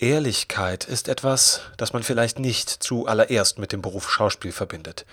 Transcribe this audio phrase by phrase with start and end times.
[0.00, 5.04] Ehrlichkeit ist etwas, das man vielleicht nicht zuallererst mit dem Beruf Schauspiel verbindet.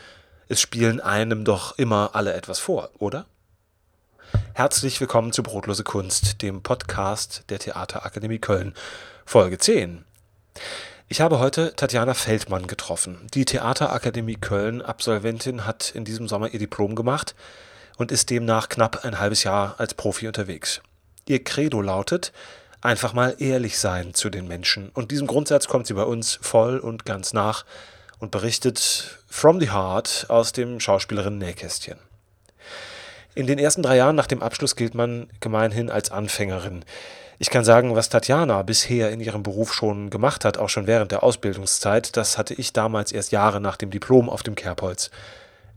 [0.47, 3.25] Es spielen einem doch immer alle etwas vor, oder?
[4.53, 8.73] Herzlich willkommen zu Brotlose Kunst, dem Podcast der Theaterakademie Köln,
[9.25, 10.05] Folge 10.
[11.09, 13.27] Ich habe heute Tatjana Feldmann getroffen.
[13.33, 17.35] Die Theaterakademie Köln Absolventin hat in diesem Sommer ihr Diplom gemacht
[17.97, 20.81] und ist demnach knapp ein halbes Jahr als Profi unterwegs.
[21.27, 22.31] Ihr Credo lautet,
[22.81, 24.89] einfach mal ehrlich sein zu den Menschen.
[24.89, 27.65] Und diesem Grundsatz kommt sie bei uns voll und ganz nach
[28.19, 31.99] und berichtet from the heart aus dem Schauspielerin-Nähkästchen.
[33.35, 36.83] In den ersten drei Jahren nach dem Abschluss gilt man gemeinhin als Anfängerin.
[37.39, 41.11] Ich kann sagen, was Tatjana bisher in ihrem Beruf schon gemacht hat, auch schon während
[41.11, 45.11] der Ausbildungszeit, das hatte ich damals erst Jahre nach dem Diplom auf dem Kerbholz.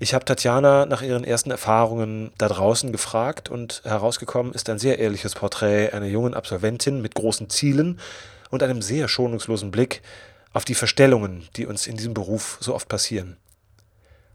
[0.02, 4.98] Ich habe Tatjana nach ihren ersten Erfahrungen da draußen gefragt und herausgekommen ist ein sehr
[4.98, 8.00] ehrliches Porträt einer jungen Absolventin mit großen Zielen
[8.48, 10.00] und einem sehr schonungslosen Blick
[10.54, 13.36] auf die Verstellungen, die uns in diesem Beruf so oft passieren.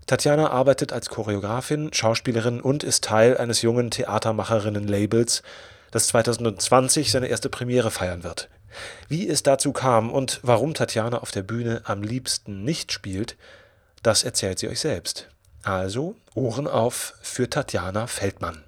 [0.06, 5.42] Tatjana arbeitet als Choreografin, Schauspielerin und ist Teil eines jungen Theatermacherinnen-Labels,
[5.90, 8.50] das 2020 seine erste Premiere feiern wird.
[9.08, 13.36] Wie es dazu kam und warum Tatjana auf der Bühne am liebsten nicht spielt,
[14.04, 15.28] das erzählt sie euch selbst.
[15.66, 18.64] Also Ohren auf für Tatjana Feldmann.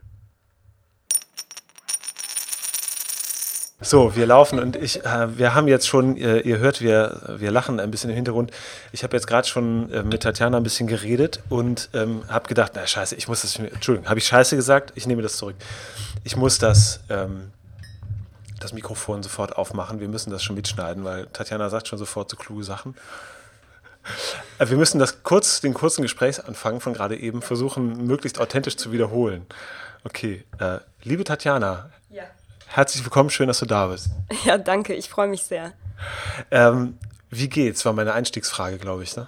[3.79, 7.51] So, wir laufen und ich, äh, wir haben jetzt schon, äh, ihr hört, wir, wir
[7.51, 8.49] lachen ein bisschen im Hintergrund.
[8.91, 12.71] Ich habe jetzt gerade schon äh, mit Tatjana ein bisschen geredet und ähm, habe gedacht,
[12.73, 14.93] na scheiße, ich muss das, Entschuldigung, habe ich scheiße gesagt?
[14.95, 15.55] Ich nehme das zurück.
[16.23, 17.51] Ich muss das, ähm,
[18.59, 19.99] das Mikrofon sofort aufmachen.
[19.99, 22.95] Wir müssen das schon mitschneiden, weil Tatjana sagt schon sofort so kluge Sachen.
[24.59, 28.91] Äh, wir müssen das kurz, den kurzen Gesprächsanfang von gerade eben versuchen, möglichst authentisch zu
[28.91, 29.45] wiederholen.
[30.03, 32.23] Okay, äh, liebe Tatjana, ja.
[32.67, 34.09] herzlich willkommen, schön, dass du da bist.
[34.45, 35.73] Ja, danke, ich freue mich sehr.
[36.51, 36.97] Ähm,
[37.29, 37.83] wie geht's?
[37.85, 39.27] War meine Einstiegsfrage, glaube ich, ne?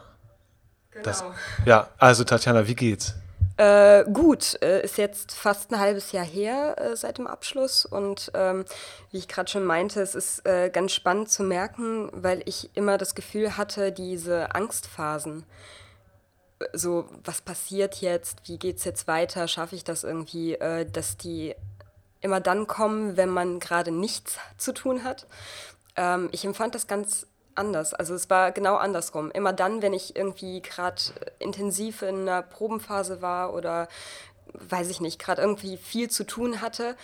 [0.91, 1.03] Genau.
[1.03, 1.23] Das,
[1.65, 3.15] ja, also Tatjana, wie geht's?
[3.59, 8.31] Äh, gut, äh, ist jetzt fast ein halbes Jahr her äh, seit dem Abschluss und
[8.33, 8.63] ähm,
[9.11, 12.97] wie ich gerade schon meinte, es ist äh, ganz spannend zu merken, weil ich immer
[12.97, 15.43] das Gefühl hatte, diese Angstphasen,
[16.71, 21.17] so was passiert jetzt, wie geht es jetzt weiter, schaffe ich das irgendwie, äh, dass
[21.17, 21.53] die
[22.21, 25.27] immer dann kommen, wenn man gerade nichts zu tun hat.
[25.97, 27.27] Ähm, ich empfand das ganz
[27.59, 27.93] anders.
[27.93, 29.29] Also es war genau andersrum.
[29.31, 31.01] Immer dann, wenn ich irgendwie gerade
[31.37, 33.87] intensiv in einer Probenphase war oder
[34.53, 36.95] weiß ich nicht, gerade irgendwie viel zu tun hatte,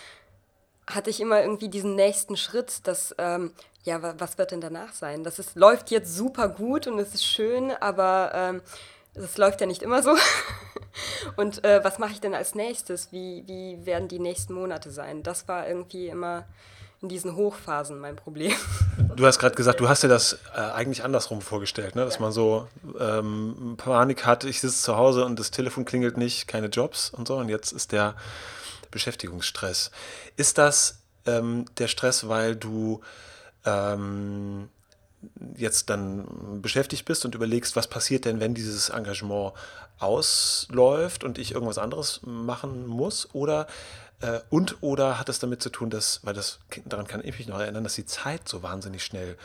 [0.88, 3.52] hatte ich immer irgendwie diesen nächsten Schritt, dass, ähm,
[3.84, 5.24] ja, was wird denn danach sein?
[5.24, 8.62] Das ist, läuft jetzt super gut und es ist schön, aber ähm,
[9.14, 10.16] es läuft ja nicht immer so.
[11.36, 13.12] und äh, was mache ich denn als nächstes?
[13.12, 15.22] Wie, wie werden die nächsten Monate sein?
[15.22, 16.46] Das war irgendwie immer
[17.06, 18.52] in diesen Hochphasen mein Problem.
[19.14, 22.04] Du hast gerade gesagt, du hast dir das äh, eigentlich andersrum vorgestellt, ne?
[22.04, 22.20] dass ja.
[22.20, 22.66] man so
[22.98, 27.28] ähm, Panik hat, ich sitze zu Hause und das Telefon klingelt nicht, keine Jobs und
[27.28, 28.16] so und jetzt ist der
[28.90, 29.92] Beschäftigungsstress.
[30.36, 33.00] Ist das ähm, der Stress, weil du
[33.64, 34.68] ähm,
[35.56, 39.52] jetzt dann beschäftigt bist und überlegst, was passiert denn, wenn dieses Engagement
[39.98, 43.28] ausläuft und ich irgendwas anderes machen muss?
[43.32, 43.68] Oder
[44.20, 47.48] äh, und oder hat es damit zu tun, dass, weil das daran kann ich mich
[47.48, 49.36] noch erinnern, dass die Zeit so wahnsinnig schnell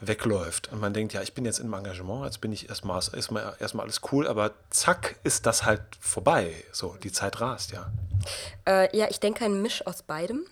[0.00, 3.56] wegläuft und man denkt, ja, ich bin jetzt im Engagement, jetzt bin ich erstmal erstmal,
[3.58, 6.54] erstmal alles cool, aber zack ist das halt vorbei.
[6.72, 7.90] So, die Zeit rast, ja.
[8.66, 10.46] Äh, ja, ich denke ein Misch aus beidem.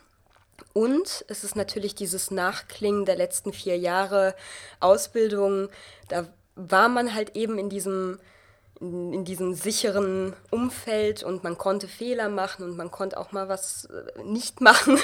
[0.72, 4.34] Und es ist natürlich dieses Nachklingen der letzten vier Jahre
[4.80, 5.68] Ausbildung.
[6.08, 8.18] Da war man halt eben in diesem
[8.80, 13.86] in, diesem sicheren Umfeld und man konnte Fehler machen und man konnte auch mal was
[13.86, 14.98] äh, nicht machen.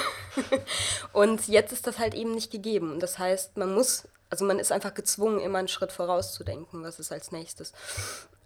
[1.12, 2.92] und jetzt ist das halt eben nicht gegeben.
[2.92, 6.98] Und das heißt, man muss, also man ist einfach gezwungen, immer einen Schritt vorauszudenken, was
[6.98, 7.72] ist als nächstes.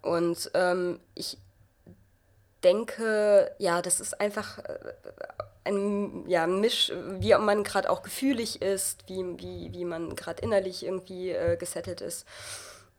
[0.03, 1.39] Und ähm, ich
[2.63, 4.79] denke, ja, das ist einfach äh,
[5.65, 10.84] ein ja, Misch, wie man gerade auch gefühlig ist, wie, wie, wie man gerade innerlich
[10.84, 12.27] irgendwie äh, gesettelt ist.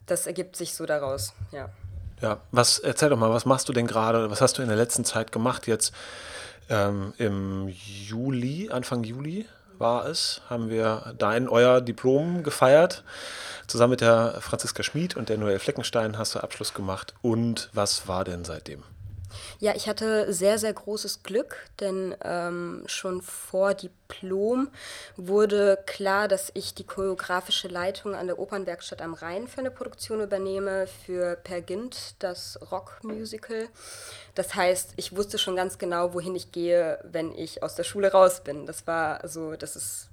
[0.05, 1.69] Das ergibt sich so daraus, ja.
[2.21, 4.77] Ja, was, erzähl doch mal, was machst du denn gerade, was hast du in der
[4.77, 5.93] letzten Zeit gemacht jetzt?
[6.69, 9.45] Ähm, Im Juli, Anfang Juli
[9.77, 13.03] war es, haben wir dein, euer Diplom gefeiert.
[13.67, 17.13] Zusammen mit der Franziska Schmid und der Noel Fleckenstein hast du Abschluss gemacht.
[17.21, 18.83] Und was war denn seitdem?
[19.59, 24.69] Ja, ich hatte sehr, sehr großes Glück, denn ähm, schon vor Diplom
[25.15, 30.21] wurde klar, dass ich die choreografische Leitung an der Opernwerkstatt am Rhein für eine Produktion
[30.21, 33.67] übernehme, für Per Gint, das Rockmusical.
[34.35, 38.11] Das heißt, ich wusste schon ganz genau, wohin ich gehe, wenn ich aus der Schule
[38.11, 38.67] raus bin.
[38.67, 40.09] Das war so, das ist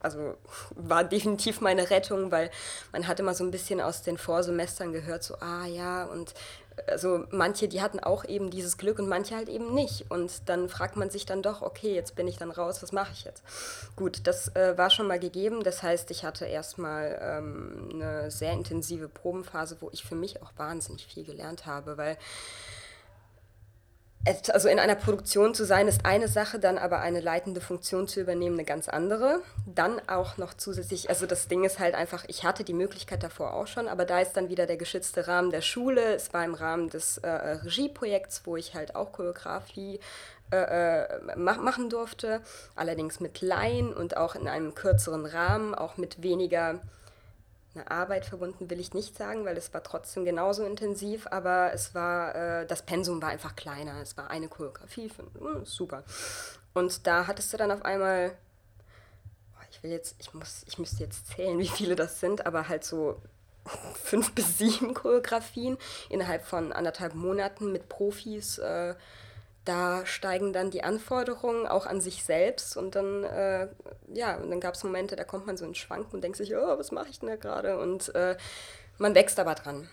[0.00, 0.36] also
[0.76, 2.50] war definitiv meine Rettung, weil
[2.92, 6.34] man hat immer so ein bisschen aus den Vorsemestern gehört, so, ah ja, und
[6.86, 10.10] also manche, die hatten auch eben dieses Glück und manche halt eben nicht.
[10.10, 13.12] Und dann fragt man sich dann doch, okay, jetzt bin ich dann raus, was mache
[13.12, 13.42] ich jetzt?
[13.96, 15.62] Gut, das äh, war schon mal gegeben.
[15.62, 20.52] Das heißt, ich hatte erstmal ähm, eine sehr intensive Probenphase, wo ich für mich auch
[20.56, 22.16] wahnsinnig viel gelernt habe, weil
[24.52, 28.20] also in einer Produktion zu sein ist eine Sache, dann aber eine leitende Funktion zu
[28.20, 29.40] übernehmen eine ganz andere.
[29.66, 33.54] Dann auch noch zusätzlich, also das Ding ist halt einfach, ich hatte die Möglichkeit davor
[33.54, 36.14] auch schon, aber da ist dann wieder der geschützte Rahmen der Schule.
[36.14, 40.00] Es war im Rahmen des äh, Regieprojekts, wo ich halt auch Choreografie
[40.50, 42.40] äh, äh machen durfte,
[42.74, 46.80] allerdings mit Laien und auch in einem kürzeren Rahmen, auch mit weniger
[47.78, 51.94] eine Arbeit verbunden will ich nicht sagen, weil es war trotzdem genauso intensiv, aber es
[51.94, 54.00] war, äh, das Pensum war einfach kleiner.
[54.02, 56.04] Es war eine Choreografie, für, uh, super.
[56.74, 58.36] Und da hattest du dann auf einmal,
[59.70, 62.84] ich will jetzt, ich muss, ich müsste jetzt zählen, wie viele das sind, aber halt
[62.84, 63.20] so
[63.94, 65.78] fünf bis sieben Choreografien
[66.08, 68.58] innerhalb von anderthalb Monaten mit Profis.
[68.58, 68.94] Äh,
[69.68, 73.68] da steigen dann die Anforderungen auch an sich selbst und dann, äh,
[74.14, 76.56] ja, und dann gab es Momente, da kommt man so ins Schwanken und denkt sich,
[76.56, 77.78] oh, was mache ich denn da gerade?
[77.78, 78.36] Und äh,
[78.96, 79.88] man wächst aber dran.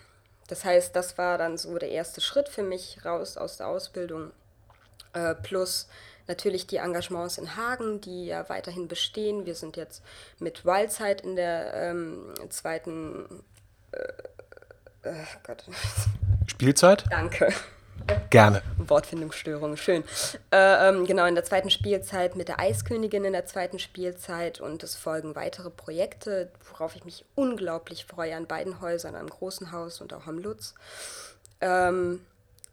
[0.48, 4.32] Das heißt, das war dann so der erste Schritt für mich raus aus der Ausbildung.
[5.12, 5.88] Äh, plus
[6.26, 9.44] natürlich die Engagements in Hagen, die ja weiterhin bestehen.
[9.44, 10.02] Wir sind jetzt
[10.38, 13.44] mit Wildside in der ähm, zweiten
[13.92, 15.64] äh, äh, Gott.
[16.46, 17.04] Spielzeit?
[17.10, 17.52] Danke.
[18.30, 18.62] Gerne.
[18.78, 20.04] Wortfindungsstörung, schön.
[20.52, 24.82] Äh, ähm, genau, in der zweiten Spielzeit mit der Eiskönigin in der zweiten Spielzeit und
[24.82, 30.00] es folgen weitere Projekte, worauf ich mich unglaublich freue, an beiden Häusern, am Großen Haus
[30.00, 30.74] und auch am Lutz.
[31.60, 32.20] Ähm,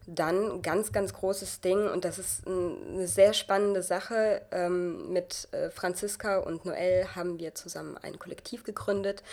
[0.05, 4.41] dann ganz, ganz großes Ding und das ist eine sehr spannende Sache.
[4.51, 9.23] Ähm, mit äh, Franziska und Noel haben wir zusammen ein Kollektiv gegründet.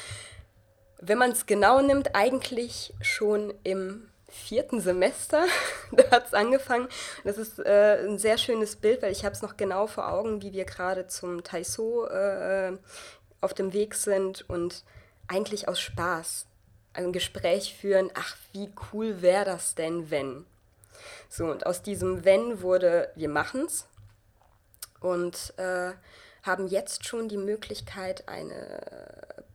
[1.00, 5.44] Wenn man es genau nimmt, eigentlich schon im vierten Semester.
[5.92, 6.88] da hat es angefangen.
[7.24, 10.42] Das ist äh, ein sehr schönes Bild, weil ich habe es noch genau vor Augen,
[10.42, 12.72] wie wir gerade zum Taiso äh,
[13.40, 14.84] auf dem Weg sind und
[15.28, 16.46] eigentlich aus Spaß
[16.92, 20.44] ein Gespräch führen, ach, wie cool wäre das denn, wenn?
[21.28, 23.86] So, und aus diesem Wenn wurde, wir machen's
[25.00, 25.92] und äh,
[26.42, 28.80] haben jetzt schon die Möglichkeit, eine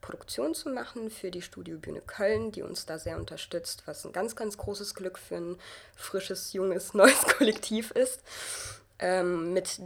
[0.05, 4.35] Produktion zu machen für die Studiobühne Köln, die uns da sehr unterstützt, was ein ganz,
[4.35, 5.59] ganz großes Glück für ein
[5.95, 8.21] frisches, junges, neues Kollektiv ist,
[8.99, 9.79] ähm, mit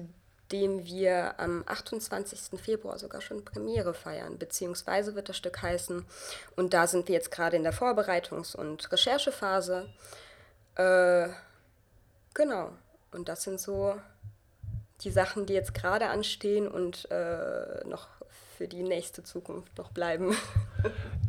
[0.51, 2.59] dem wir am 28.
[2.59, 6.05] Februar sogar schon Premiere feiern, beziehungsweise wird das Stück heißen,
[6.57, 9.87] und da sind wir jetzt gerade in der Vorbereitungs- und Recherchephase.
[10.75, 11.29] Äh,
[12.33, 12.71] genau,
[13.11, 13.95] und das sind so
[15.01, 18.18] die Sachen, die jetzt gerade anstehen und äh, noch
[18.59, 20.35] für die nächste Zukunft noch bleiben.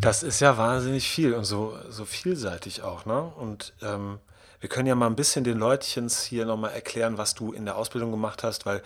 [0.01, 3.05] Das ist ja wahnsinnig viel und so, so vielseitig auch.
[3.05, 3.21] Ne?
[3.21, 4.19] Und ähm,
[4.61, 7.77] wir können ja mal ein bisschen den Leutchens hier nochmal erklären, was du in der
[7.77, 8.81] Ausbildung gemacht hast, weil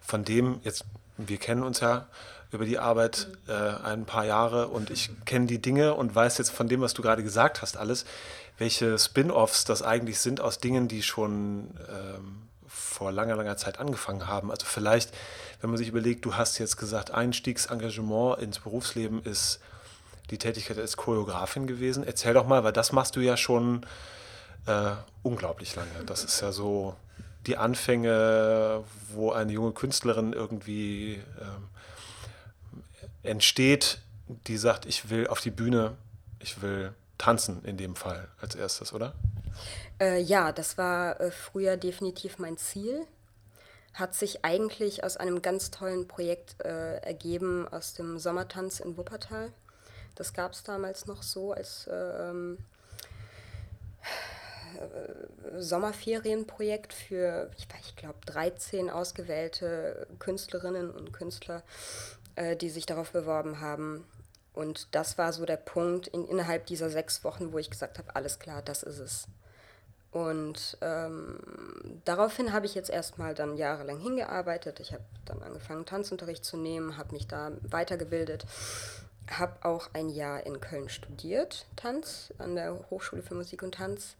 [0.00, 0.86] von dem, jetzt,
[1.18, 2.06] wir kennen uns ja
[2.52, 6.50] über die Arbeit äh, ein paar Jahre und ich kenne die Dinge und weiß jetzt
[6.50, 8.06] von dem, was du gerade gesagt hast, alles,
[8.56, 14.26] welche Spin-offs das eigentlich sind aus Dingen, die schon ähm, vor langer, langer Zeit angefangen
[14.26, 14.50] haben.
[14.50, 15.12] Also vielleicht,
[15.60, 19.60] wenn man sich überlegt, du hast jetzt gesagt, Einstiegsengagement ins Berufsleben ist
[20.30, 22.04] die Tätigkeit als Choreografin gewesen.
[22.04, 23.86] Erzähl doch mal, weil das machst du ja schon
[24.66, 26.04] äh, unglaublich lange.
[26.04, 26.96] Das ist ja so
[27.46, 28.82] die Anfänge,
[29.12, 31.20] wo eine junge Künstlerin irgendwie äh,
[33.28, 34.00] entsteht,
[34.46, 35.96] die sagt, ich will auf die Bühne,
[36.40, 39.14] ich will tanzen in dem Fall als erstes, oder?
[40.00, 43.06] Äh, ja, das war äh, früher definitiv mein Ziel.
[43.96, 49.52] Hat sich eigentlich aus einem ganz tollen Projekt äh, ergeben, aus dem Sommertanz in Wuppertal.
[50.14, 52.58] Das gab es damals noch so als ähm,
[54.76, 61.62] äh, Sommerferienprojekt für, ich, ich glaube, 13 ausgewählte Künstlerinnen und Künstler,
[62.34, 64.06] äh, die sich darauf beworben haben.
[64.52, 68.14] Und das war so der Punkt in, innerhalb dieser sechs Wochen, wo ich gesagt habe,
[68.14, 69.26] alles klar, das ist es.
[70.16, 71.38] Und ähm,
[72.06, 74.80] daraufhin habe ich jetzt erstmal dann jahrelang hingearbeitet.
[74.80, 78.46] Ich habe dann angefangen, Tanzunterricht zu nehmen, habe mich da weitergebildet,
[79.30, 84.16] habe auch ein Jahr in Köln studiert, Tanz, an der Hochschule für Musik und Tanz,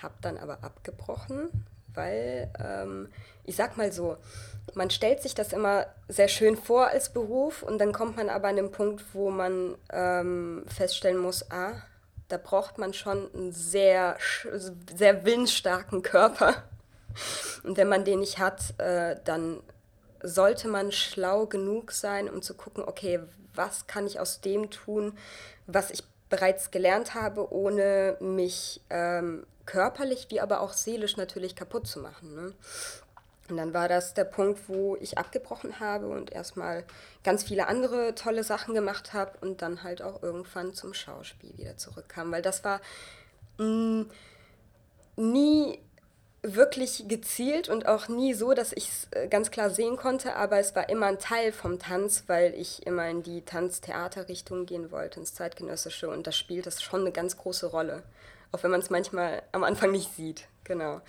[0.00, 1.50] habe dann aber abgebrochen,
[1.92, 3.10] weil ähm,
[3.44, 4.16] ich sag mal so,
[4.72, 8.48] man stellt sich das immer sehr schön vor als Beruf und dann kommt man aber
[8.48, 11.82] an den Punkt, wo man ähm, feststellen muss, ah,
[12.28, 14.16] da braucht man schon einen sehr,
[14.96, 16.64] sehr willensstarken Körper.
[17.62, 19.62] Und wenn man den nicht hat, äh, dann
[20.22, 23.20] sollte man schlau genug sein, um zu gucken, okay,
[23.54, 25.16] was kann ich aus dem tun,
[25.66, 31.86] was ich bereits gelernt habe, ohne mich ähm, körperlich wie aber auch seelisch natürlich kaputt
[31.86, 32.34] zu machen.
[32.34, 32.52] Ne?
[33.50, 36.84] Und dann war das der Punkt, wo ich abgebrochen habe und erstmal
[37.24, 41.76] ganz viele andere tolle Sachen gemacht habe und dann halt auch irgendwann zum Schauspiel wieder
[41.76, 42.80] zurückkam, weil das war
[43.58, 44.10] mh, mm,
[45.16, 45.78] nie
[46.54, 50.58] wirklich gezielt und auch nie so, dass ich es äh, ganz klar sehen konnte, aber
[50.58, 55.20] es war immer ein Teil vom Tanz, weil ich immer in die Tanztheaterrichtung gehen wollte,
[55.20, 58.02] ins Zeitgenössische und da spielt das schon eine ganz große Rolle,
[58.52, 61.00] auch wenn man es manchmal am Anfang nicht sieht, genau.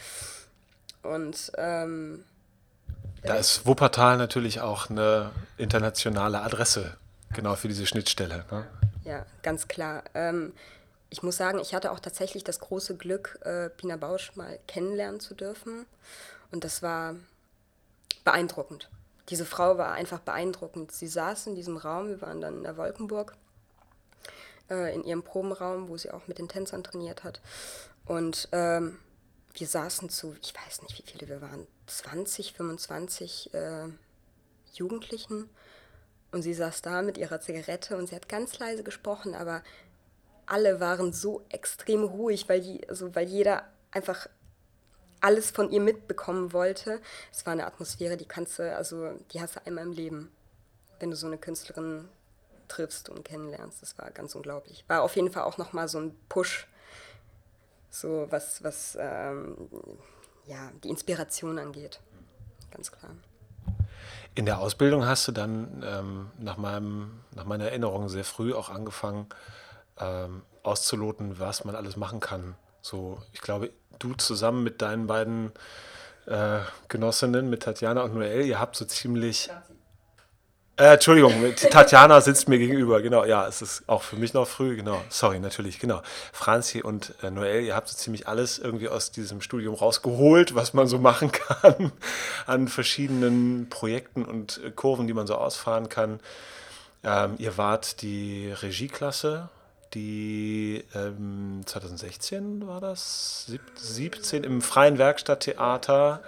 [1.07, 2.23] Und ähm,
[3.23, 6.97] da ist Wuppertal natürlich auch eine internationale Adresse,
[7.33, 8.45] genau für diese Schnittstelle.
[8.51, 8.67] Ne?
[9.03, 10.03] Ja, ganz klar.
[10.13, 10.53] Ähm,
[11.09, 15.19] ich muss sagen, ich hatte auch tatsächlich das große Glück, äh, Pina Bausch mal kennenlernen
[15.19, 15.85] zu dürfen.
[16.51, 17.15] Und das war
[18.23, 18.89] beeindruckend.
[19.29, 20.91] Diese Frau war einfach beeindruckend.
[20.91, 23.35] Sie saß in diesem Raum, wir waren dann in der Wolkenburg,
[24.69, 27.41] äh, in ihrem Probenraum, wo sie auch mit den Tänzern trainiert hat.
[28.05, 28.99] Und ähm,
[29.59, 33.87] wir saßen zu, ich weiß nicht, wie viele wir waren, 20, 25 äh,
[34.73, 35.49] Jugendlichen.
[36.31, 39.63] Und sie saß da mit ihrer Zigarette und sie hat ganz leise gesprochen, aber
[40.45, 44.27] alle waren so extrem ruhig, weil, die, also weil jeder einfach
[45.21, 47.01] alles von ihr mitbekommen wollte.
[47.31, 50.31] Es war eine Atmosphäre, die kannst du, also die hast du einmal im Leben,
[50.99, 52.07] wenn du so eine Künstlerin
[52.67, 53.81] triffst und kennenlernst.
[53.81, 54.83] Das war ganz unglaublich.
[54.87, 56.67] War auf jeden Fall auch nochmal so ein Push,
[58.00, 59.56] so was, was ähm,
[60.46, 62.00] ja, die Inspiration angeht.
[62.72, 63.12] Ganz klar.
[64.36, 68.70] In der Ausbildung hast du dann ähm, nach, meinem, nach meiner Erinnerung sehr früh auch
[68.70, 69.27] angefangen,
[70.00, 72.56] ähm, auszuloten, was man alles machen kann.
[72.82, 75.51] So, ich glaube, du zusammen mit deinen beiden
[76.27, 79.50] äh, Genossinnen, mit Tatjana und Noel, ihr habt so ziemlich.
[80.79, 84.75] Äh, Entschuldigung, Tatjana sitzt mir gegenüber, genau, ja, es ist auch für mich noch früh,
[84.75, 86.03] genau, sorry, natürlich, genau.
[86.31, 90.75] Franzi und äh, Noel, ihr habt so ziemlich alles irgendwie aus diesem Studium rausgeholt, was
[90.75, 91.91] man so machen kann
[92.46, 96.19] an verschiedenen Projekten und äh, Kurven, die man so ausfahren kann.
[97.03, 99.50] Ähm, ihr wart die Regieklasse
[99.93, 106.22] die ähm, 2016 war das, 17 im Freien Werkstatttheater,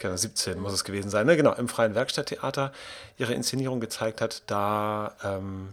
[0.00, 1.36] genau, 17 muss es gewesen sein, ne?
[1.36, 2.72] genau, im Freien Werkstatttheater
[3.18, 4.42] ihre Inszenierung gezeigt hat.
[4.46, 5.68] Da ähm,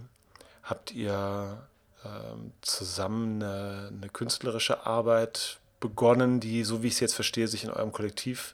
[0.62, 1.58] habt ihr
[2.06, 7.64] ähm, zusammen eine, eine, künstlerische Arbeit begonnen, die, so wie ich es jetzt verstehe, sich
[7.64, 8.54] in eurem Kollektiv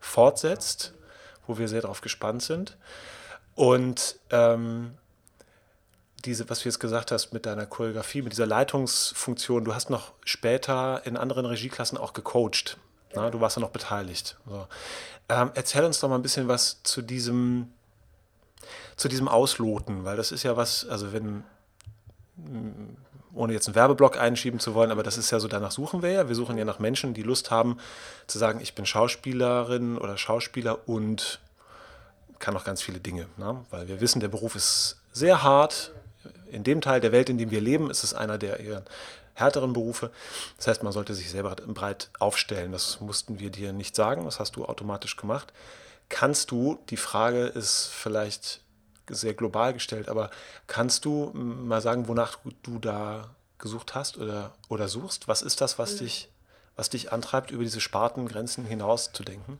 [0.00, 0.94] fortsetzt,
[1.46, 2.76] wo wir sehr darauf gespannt sind.
[3.54, 4.94] Und ähm,
[6.24, 10.12] diese, was du jetzt gesagt hast mit deiner Choreografie, mit dieser Leitungsfunktion, du hast noch
[10.24, 12.78] später in anderen Regieklassen auch gecoacht.
[13.14, 14.36] Na, du warst ja noch beteiligt.
[14.48, 14.66] So.
[15.28, 17.72] Ähm, erzähl uns doch mal ein bisschen was zu diesem,
[18.96, 21.44] zu diesem Ausloten, weil das ist ja was, also wenn,
[22.36, 22.96] mm,
[23.34, 26.10] ohne jetzt einen Werbeblock einschieben zu wollen, aber das ist ja so, danach suchen wir
[26.10, 26.28] ja.
[26.28, 27.78] Wir suchen ja nach Menschen, die Lust haben
[28.26, 31.40] zu sagen, ich bin Schauspielerin oder Schauspieler und
[32.38, 33.26] kann auch ganz viele Dinge.
[33.36, 33.64] Ne?
[33.70, 35.92] Weil wir wissen, der Beruf ist sehr hart,
[36.50, 38.82] in dem Teil der Welt, in dem wir leben, ist es einer der eher
[39.34, 40.10] härteren Berufe.
[40.56, 42.72] Das heißt, man sollte sich selber breit aufstellen.
[42.72, 45.52] Das mussten wir dir nicht sagen, das hast du automatisch gemacht.
[46.08, 48.62] Kannst du, die Frage ist vielleicht
[49.08, 50.30] sehr global gestellt, aber
[50.66, 55.28] kannst du mal sagen, wonach du da gesucht hast oder, oder suchst?
[55.28, 55.98] Was ist das, was, mhm.
[55.98, 56.28] dich,
[56.76, 59.58] was dich antreibt, über diese Spartengrenzen hinaus zu denken?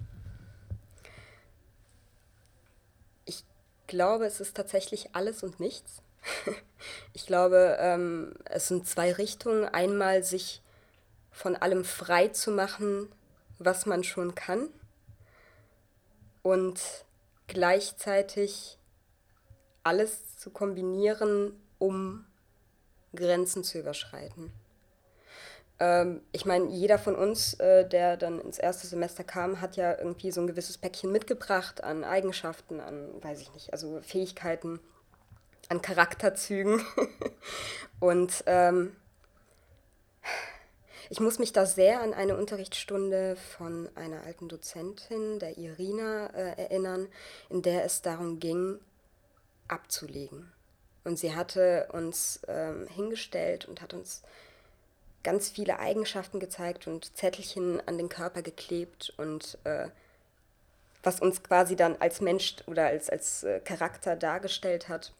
[3.24, 3.44] Ich
[3.86, 6.02] glaube, es ist tatsächlich alles und nichts.
[7.12, 9.66] Ich glaube, ähm, es sind zwei Richtungen.
[9.66, 10.62] Einmal sich
[11.30, 13.10] von allem frei zu machen,
[13.58, 14.68] was man schon kann.
[16.42, 16.80] Und
[17.48, 18.78] gleichzeitig
[19.82, 22.24] alles zu kombinieren, um
[23.14, 24.52] Grenzen zu überschreiten.
[25.80, 29.98] Ähm, ich meine, jeder von uns, äh, der dann ins erste Semester kam, hat ja
[29.98, 34.78] irgendwie so ein gewisses Päckchen mitgebracht an Eigenschaften, an, weiß ich nicht, also Fähigkeiten
[35.70, 36.84] an Charakterzügen.
[38.00, 38.94] Und ähm,
[41.08, 46.60] ich muss mich da sehr an eine Unterrichtsstunde von einer alten Dozentin, der Irina, äh,
[46.60, 47.08] erinnern,
[47.48, 48.78] in der es darum ging,
[49.68, 50.52] abzulegen.
[51.04, 54.22] Und sie hatte uns ähm, hingestellt und hat uns
[55.22, 59.88] ganz viele Eigenschaften gezeigt und Zettelchen an den Körper geklebt und äh,
[61.02, 65.12] was uns quasi dann als Mensch oder als, als äh, Charakter dargestellt hat.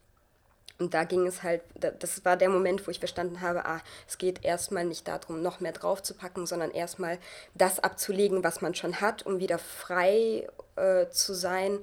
[0.78, 4.16] Und da ging es halt, das war der Moment, wo ich verstanden habe, ah, es
[4.16, 7.18] geht erstmal nicht darum, noch mehr draufzupacken, sondern erstmal
[7.54, 11.80] das abzulegen, was man schon hat, um wieder frei äh, zu sein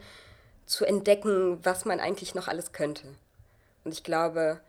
[0.66, 3.08] zu entdecken, was man eigentlich noch alles könnte.
[3.84, 4.60] Und ich glaube,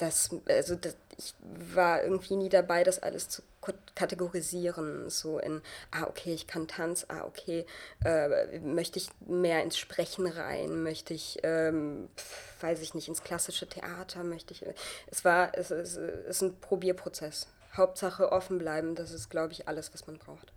[0.00, 1.34] dass, also das, ich
[1.74, 3.42] war irgendwie nie dabei, das alles zu
[3.94, 7.66] kategorisieren, so in, ah, okay, ich kann Tanz, ah, okay,
[8.04, 12.08] äh, möchte ich mehr ins Sprechen rein, möchte ich, ähm,
[12.62, 14.64] weiß ich nicht, ins klassische Theater, möchte ich,
[15.10, 17.48] es war, es, es, es ist ein Probierprozess.
[17.76, 20.52] Hauptsache offen bleiben, das ist, glaube ich, alles, was man braucht.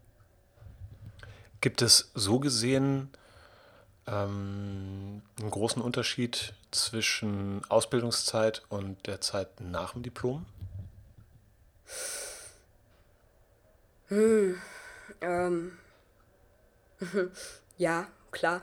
[1.61, 3.09] Gibt es so gesehen
[4.07, 10.45] ähm, einen großen Unterschied zwischen Ausbildungszeit und der Zeit nach dem Diplom?
[14.07, 14.61] Hm,
[15.21, 15.77] ähm,
[17.77, 18.61] ja, klar.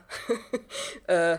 [1.06, 1.38] äh,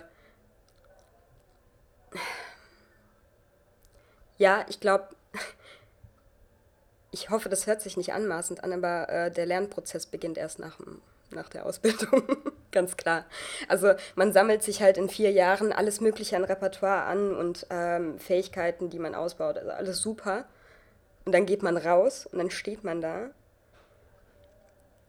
[4.37, 5.09] ja, ich glaube,
[7.11, 10.79] ich hoffe, das hört sich nicht anmaßend an, aber äh, der Lernprozess beginnt erst nach,
[11.33, 12.23] nach der Ausbildung.
[12.71, 13.25] Ganz klar.
[13.67, 18.19] Also man sammelt sich halt in vier Jahren alles Mögliche an Repertoire an und ähm,
[18.19, 19.57] Fähigkeiten, die man ausbaut.
[19.57, 20.45] Also alles super.
[21.25, 23.29] Und dann geht man raus und dann steht man da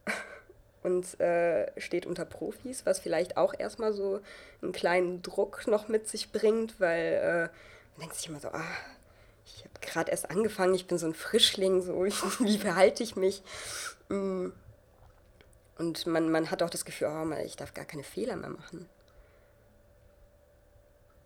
[0.83, 4.19] und äh, steht unter Profis, was vielleicht auch erstmal so
[4.61, 7.39] einen kleinen Druck noch mit sich bringt, weil äh,
[7.93, 8.61] man denkt sich immer so, ah,
[9.45, 12.03] ich habe gerade erst angefangen, ich bin so ein Frischling, so
[12.39, 13.41] wie verhalte ich mich?
[14.09, 14.49] Mm.
[15.77, 18.87] Und man, man hat auch das Gefühl, oh, ich darf gar keine Fehler mehr machen.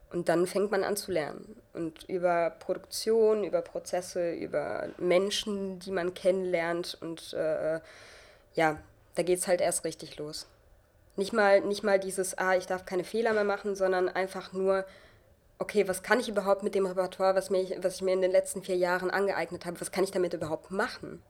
[0.10, 1.62] Und dann fängt man an zu lernen.
[1.74, 6.98] Und über Produktion, über Prozesse, über Menschen, die man kennenlernt.
[7.02, 7.82] Und äh,
[8.54, 8.78] ja,
[9.16, 10.48] da geht es halt erst richtig los.
[11.18, 14.86] Nicht mal, nicht mal dieses, ah, ich darf keine Fehler mehr machen, sondern einfach nur,
[15.60, 18.32] okay, was kann ich überhaupt mit dem Repertoire, was, mir, was ich mir in den
[18.32, 21.24] letzten vier Jahren angeeignet habe, was kann ich damit überhaupt machen?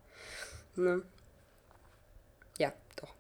[0.76, 1.02] Ne?
[2.58, 3.14] Ja, doch.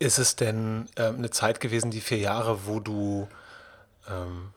[0.00, 3.28] Ist es denn äh, eine Zeit gewesen, die vier Jahre, wo du
[4.08, 4.54] ähm,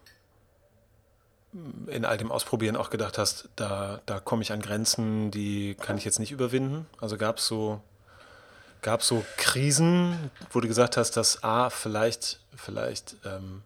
[1.87, 5.97] in all dem Ausprobieren auch gedacht hast, da, da komme ich an Grenzen, die kann
[5.97, 6.87] ich jetzt nicht überwinden?
[7.01, 7.81] Also gab es so,
[8.81, 13.63] gab so Krisen, wo du gesagt hast, dass A, ah, vielleicht, vielleicht ähm,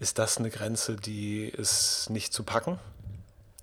[0.00, 2.78] ist das eine Grenze, die ist nicht zu packen?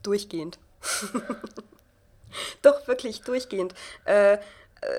[0.04, 0.60] Durchgehend.
[2.62, 3.74] Doch, wirklich durchgehend.
[4.06, 4.38] Äh,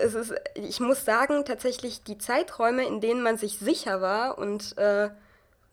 [0.02, 4.76] es ist, ich muss sagen, tatsächlich die Zeiträume, in denen man sich sicher war und
[4.78, 5.10] äh,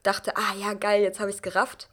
[0.04, 1.90] dachte, ah ja, geil, jetzt habe ich es gerafft,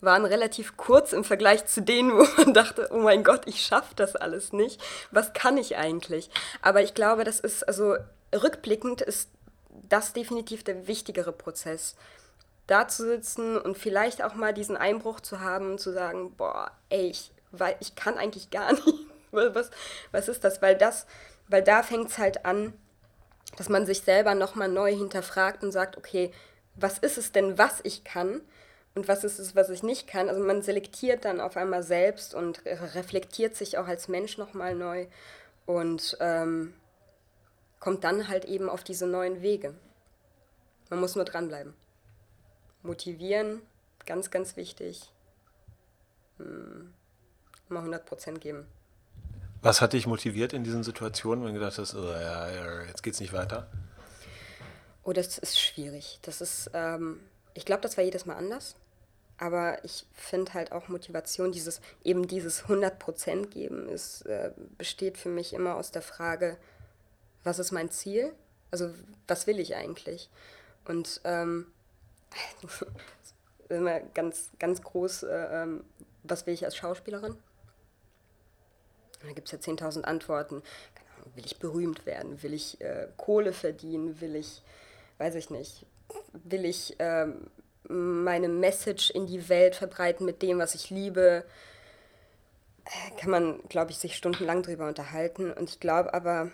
[0.00, 3.94] waren relativ kurz im Vergleich zu denen, wo man dachte, oh mein Gott, ich schaffe
[3.94, 4.80] das alles nicht.
[5.10, 6.30] Was kann ich eigentlich?
[6.62, 7.96] Aber ich glaube, das ist, also
[8.34, 9.30] rückblickend ist
[9.88, 11.96] das definitiv der wichtigere Prozess.
[12.66, 17.08] Da zu sitzen und vielleicht auch mal diesen Einbruch zu haben zu sagen, boah, ey,
[17.10, 19.06] ich, weil ich kann eigentlich gar nicht.
[19.32, 19.70] Was,
[20.10, 20.60] was ist das?
[20.60, 21.06] Weil das,
[21.50, 22.72] weil da fängt es halt an,
[23.56, 26.30] dass man sich selber nochmal neu hinterfragt und sagt, okay,
[26.76, 28.40] was ist es denn, was ich kann
[28.94, 30.28] und was ist es, was ich nicht kann.
[30.28, 35.06] Also man selektiert dann auf einmal selbst und reflektiert sich auch als Mensch nochmal neu
[35.66, 36.74] und ähm,
[37.80, 39.74] kommt dann halt eben auf diese neuen Wege.
[40.88, 41.74] Man muss nur dranbleiben.
[42.82, 43.62] Motivieren,
[44.06, 45.12] ganz, ganz wichtig.
[46.38, 46.92] Hm,
[47.68, 48.66] mal 100% geben.
[49.62, 53.20] Was hat dich motiviert in diesen Situationen, wenn du gedacht hast, oh, ja, jetzt geht's
[53.20, 53.66] nicht weiter?
[55.02, 56.18] Oh, das ist schwierig.
[56.22, 57.20] Das ist, ähm,
[57.54, 58.76] ich glaube, das war jedes Mal anders.
[59.36, 65.30] Aber ich finde halt auch Motivation, dieses eben dieses 100% geben, ist, äh, besteht für
[65.30, 66.58] mich immer aus der Frage,
[67.42, 68.32] was ist mein Ziel?
[68.70, 68.90] Also
[69.26, 70.28] was will ich eigentlich?
[70.84, 71.66] Und ähm,
[73.70, 75.84] immer ganz, ganz groß, äh, ähm,
[76.22, 77.36] was will ich als Schauspielerin?
[79.22, 80.62] Da gibt es ja 10.000 Antworten.
[81.34, 82.42] Will ich berühmt werden?
[82.42, 84.20] Will ich äh, Kohle verdienen?
[84.20, 84.62] Will ich
[85.20, 85.86] weiß ich nicht,
[86.32, 87.46] will ich ähm,
[87.84, 91.44] meine Message in die Welt verbreiten mit dem, was ich liebe,
[92.86, 95.52] äh, kann man, glaube ich, sich stundenlang drüber unterhalten.
[95.52, 96.50] Und ich glaube aber,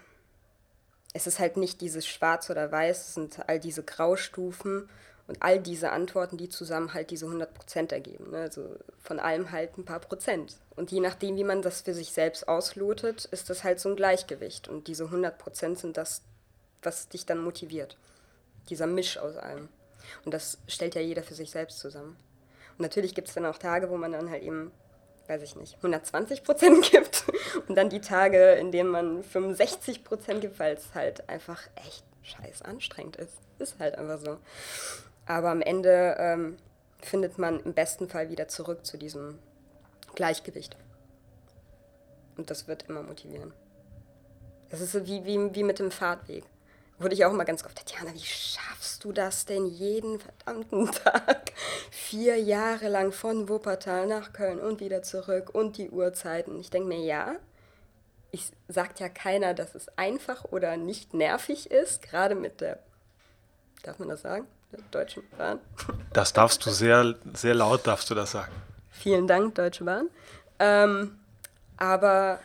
[1.14, 4.88] es ist halt nicht dieses Schwarz oder Weiß, es sind all diese Graustufen
[5.28, 8.32] und all diese Antworten, die zusammen halt diese 100% ergeben.
[8.32, 8.38] Ne?
[8.38, 10.56] Also von allem halt ein paar Prozent.
[10.76, 13.96] Und je nachdem, wie man das für sich selbst auslotet, ist das halt so ein
[13.96, 14.68] Gleichgewicht.
[14.68, 16.22] Und diese 100% sind das,
[16.82, 17.96] was dich dann motiviert
[18.68, 19.68] dieser Misch aus allem.
[20.24, 22.16] Und das stellt ja jeder für sich selbst zusammen.
[22.72, 24.70] Und natürlich gibt es dann auch Tage, wo man dann halt eben,
[25.28, 27.24] weiß ich nicht, 120 Prozent gibt.
[27.68, 32.04] Und dann die Tage, in denen man 65 Prozent gibt, weil es halt einfach echt
[32.22, 33.38] scheiß anstrengend ist.
[33.58, 34.38] Ist halt einfach so.
[35.26, 36.56] Aber am Ende ähm,
[37.00, 39.38] findet man im besten Fall wieder zurück zu diesem
[40.16, 40.76] Gleichgewicht.
[42.36, 43.52] Und das wird immer motivieren.
[44.70, 46.44] Das ist so wie, wie, wie mit dem Fahrtweg
[46.98, 51.52] wurde ich auch immer ganz oft, Tatjana, wie schaffst du das denn jeden verdammten Tag?
[51.90, 56.58] Vier Jahre lang von Wuppertal nach Köln und wieder zurück und die Uhrzeiten.
[56.58, 57.36] Ich denke mir, ja,
[58.30, 62.78] ich sagt ja keiner, dass es einfach oder nicht nervig ist, gerade mit der,
[63.82, 65.60] darf man das sagen, der Deutschen Bahn.
[66.12, 68.52] Das darfst du sehr, sehr laut, darfst du das sagen.
[68.98, 70.08] Vielen Dank, Deutsche Bahn.
[70.58, 71.18] Ähm,
[71.76, 72.40] aber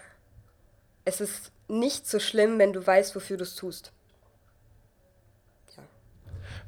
[1.06, 3.92] es ist nicht so schlimm, wenn du weißt, wofür du es tust.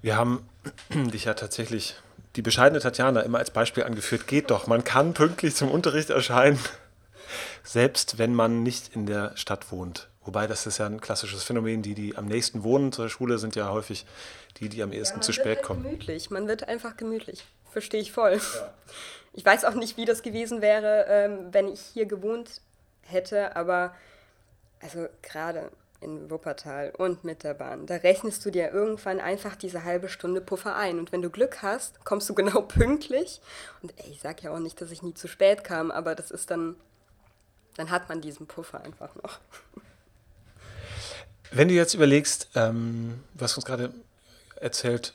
[0.01, 0.47] Wir haben
[0.93, 1.95] dich ja tatsächlich,
[2.35, 4.27] die bescheidene Tatjana, immer als Beispiel angeführt.
[4.27, 6.59] Geht doch, man kann pünktlich zum Unterricht erscheinen,
[7.63, 10.09] selbst wenn man nicht in der Stadt wohnt.
[10.25, 11.81] Wobei das ist ja ein klassisches Phänomen.
[11.81, 14.05] Die, die am nächsten wohnen zur Schule, sind ja häufig
[14.57, 15.83] die, die am ehesten ja, zu spät halt kommen.
[15.83, 17.43] Gemütlich, man wird einfach gemütlich.
[17.71, 18.33] Verstehe ich voll.
[18.33, 18.73] Ja.
[19.33, 22.61] Ich weiß auch nicht, wie das gewesen wäre, ähm, wenn ich hier gewohnt
[23.01, 23.95] hätte, aber
[24.79, 25.71] also gerade
[26.03, 27.85] in Wuppertal und mit der Bahn.
[27.85, 30.99] Da rechnest du dir irgendwann einfach diese halbe Stunde Puffer ein.
[30.99, 33.41] Und wenn du Glück hast, kommst du genau pünktlich.
[33.81, 36.29] Und ey, ich sag ja auch nicht, dass ich nie zu spät kam, aber das
[36.29, 36.75] ist dann,
[37.77, 39.39] dann hat man diesen Puffer einfach noch.
[41.51, 43.93] Wenn du jetzt überlegst, ähm, hast uns gerade
[44.63, 45.13] erzählt,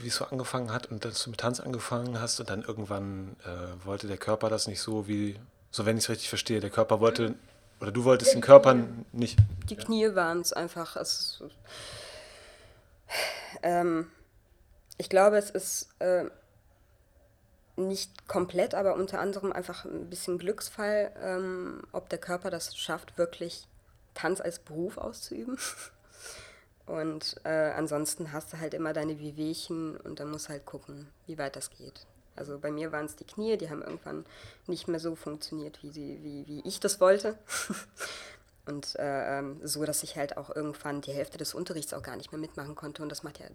[0.00, 3.36] wie es so angefangen hat und dass du mit Tanz angefangen hast und dann irgendwann
[3.44, 5.38] äh, wollte der Körper das nicht so wie,
[5.70, 7.34] so wenn ich es richtig verstehe, der Körper wollte
[7.80, 8.76] oder du wolltest den Körper
[9.12, 9.38] nicht.
[9.68, 10.96] Die Knie waren es einfach.
[10.96, 11.50] Also,
[13.62, 14.10] ähm,
[14.98, 16.24] ich glaube, es ist äh,
[17.76, 23.18] nicht komplett, aber unter anderem einfach ein bisschen Glücksfall, ähm, ob der Körper das schafft,
[23.18, 23.66] wirklich
[24.14, 25.58] Tanz als Beruf auszuüben.
[26.92, 31.38] Und äh, ansonsten hast du halt immer deine Wehwehchen und dann musst halt gucken, wie
[31.38, 32.04] weit das geht.
[32.36, 34.26] Also bei mir waren es die Knie, die haben irgendwann
[34.66, 37.38] nicht mehr so funktioniert, wie, sie, wie, wie ich das wollte.
[38.66, 42.16] und äh, ähm, so, dass ich halt auch irgendwann die Hälfte des Unterrichts auch gar
[42.16, 43.02] nicht mehr mitmachen konnte.
[43.02, 43.46] Und das macht ja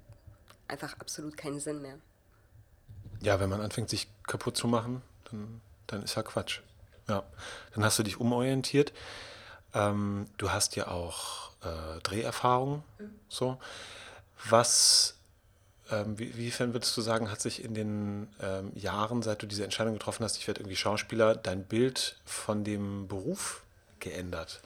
[0.68, 2.00] einfach absolut keinen Sinn mehr.
[3.22, 6.62] Ja, wenn man anfängt, sich kaputt zu machen, dann, dann ist ja Quatsch.
[7.08, 7.22] Ja,
[7.76, 8.94] dann hast du dich umorientiert.
[9.78, 12.84] Ähm, du hast ja auch äh, Dreherfahrung.
[13.00, 13.10] Mhm.
[13.30, 13.58] So.
[14.50, 15.18] Was
[15.92, 19.64] ähm, wie, wiefern würdest du sagen, hat sich in den ähm, Jahren, seit du diese
[19.64, 23.64] Entscheidung getroffen hast, ich werde irgendwie Schauspieler, dein Bild von dem Beruf
[24.00, 24.62] geändert?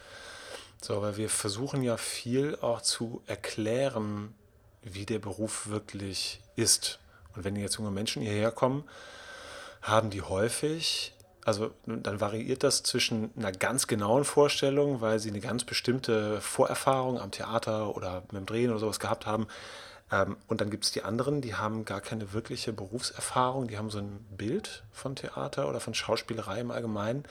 [0.81, 4.33] So, weil wir versuchen ja viel auch zu erklären,
[4.81, 6.99] wie der Beruf wirklich ist.
[7.35, 8.83] Und wenn jetzt junge Menschen hierher kommen,
[9.83, 11.13] haben die häufig,
[11.45, 17.19] also dann variiert das zwischen einer ganz genauen Vorstellung, weil sie eine ganz bestimmte Vorerfahrung
[17.19, 19.47] am Theater oder mit dem Drehen oder sowas gehabt haben,
[20.11, 23.89] ähm, und dann gibt es die anderen, die haben gar keine wirkliche Berufserfahrung, die haben
[23.89, 27.23] so ein Bild von Theater oder von Schauspielerei im Allgemeinen.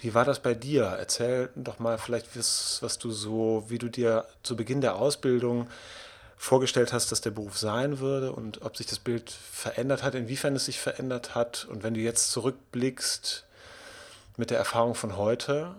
[0.00, 0.84] Wie war das bei dir?
[0.84, 5.68] Erzähl doch mal vielleicht, was, was du so, wie du dir zu Beginn der Ausbildung
[6.44, 10.54] vorgestellt hast, dass der Beruf sein würde und ob sich das Bild verändert hat, inwiefern
[10.54, 13.44] es sich verändert hat und wenn du jetzt zurückblickst
[14.36, 15.74] mit der Erfahrung von heute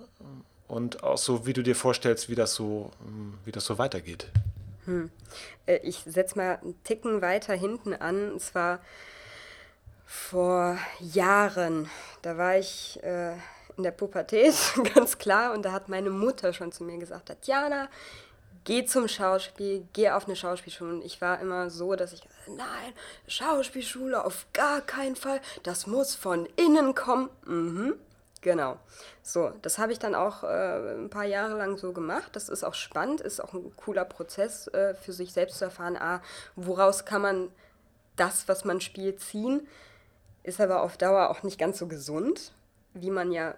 [0.67, 2.91] und auch so, wie du dir vorstellst, wie das so,
[3.45, 4.28] wie das so weitergeht.
[4.86, 5.12] Hm.
[5.65, 8.32] Äh, ich setze mal einen Ticken weiter hinten an.
[8.32, 8.80] Und zwar
[10.06, 11.89] vor Jahren.
[12.21, 13.34] Da war ich äh,
[13.78, 14.56] in der Pubertät,
[14.95, 15.54] ganz klar.
[15.54, 17.89] Und da hat meine Mutter schon zu mir gesagt, Tatjana,
[18.65, 20.95] geh zum Schauspiel, geh auf eine Schauspielschule.
[20.95, 22.93] Und ich war immer so, dass ich, nein,
[23.28, 27.30] Schauspielschule auf gar keinen Fall, das muss von innen kommen.
[27.45, 27.93] Mhm.
[28.41, 28.78] Genau.
[29.23, 32.36] So, das habe ich dann auch äh, ein paar Jahre lang so gemacht.
[32.36, 35.97] Das ist auch spannend, ist auch ein cooler Prozess äh, für sich selbst zu erfahren,
[35.97, 36.21] ah,
[36.56, 37.51] woraus kann man
[38.17, 39.67] das, was man spielt, ziehen.
[40.43, 42.54] Ist aber auf Dauer auch nicht ganz so gesund,
[42.93, 43.56] wie man ja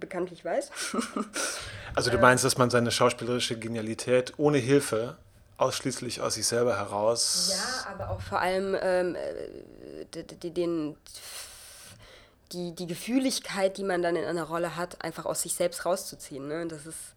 [0.00, 0.70] bekanntlich weiß.
[1.94, 5.16] also du meinst, dass man seine schauspielerische Genialität ohne Hilfe
[5.56, 7.52] ausschließlich aus sich selber heraus.
[7.52, 10.96] Ja, aber auch vor allem ähm, äh, den
[12.52, 16.48] die, die Gefühligkeit, die man dann in einer Rolle hat, einfach aus sich selbst rauszuziehen.
[16.48, 16.66] Ne?
[16.66, 17.14] Das ist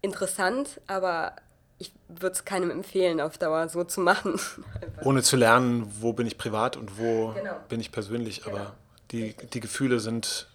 [0.00, 1.34] interessant, aber
[1.78, 4.38] ich würde es keinem empfehlen, auf Dauer so zu machen.
[5.04, 7.56] Ohne zu lernen, wo bin ich privat und wo genau.
[7.68, 8.46] bin ich persönlich.
[8.46, 8.72] Aber genau.
[9.10, 10.46] die, die Gefühle sind,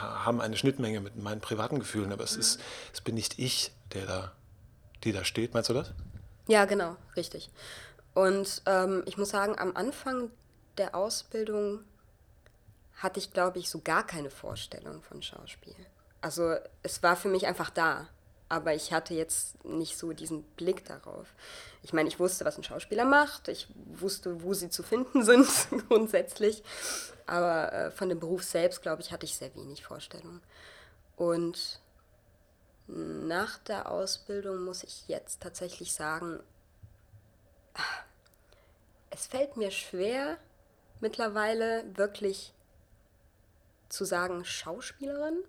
[0.00, 2.60] haben eine Schnittmenge mit meinen privaten Gefühlen, aber es, ist,
[2.92, 4.32] es bin nicht ich, der da,
[5.04, 5.54] die da steht.
[5.54, 5.92] Meinst du das?
[6.48, 7.50] Ja, genau, richtig.
[8.14, 10.30] Und ähm, ich muss sagen, am Anfang
[10.78, 11.80] der Ausbildung
[12.96, 15.74] hatte ich, glaube ich, so gar keine Vorstellung von Schauspiel.
[16.20, 18.08] Also es war für mich einfach da,
[18.52, 21.26] aber ich hatte jetzt nicht so diesen Blick darauf.
[21.82, 25.48] Ich meine, ich wusste, was ein Schauspieler macht, ich wusste, wo sie zu finden sind
[25.88, 26.62] grundsätzlich,
[27.26, 30.42] aber äh, von dem Beruf selbst, glaube ich, hatte ich sehr wenig Vorstellung.
[31.16, 31.80] Und
[32.88, 36.38] nach der Ausbildung muss ich jetzt tatsächlich sagen,
[39.08, 40.36] es fällt mir schwer,
[41.00, 42.52] mittlerweile wirklich
[43.88, 45.42] zu sagen Schauspielerin.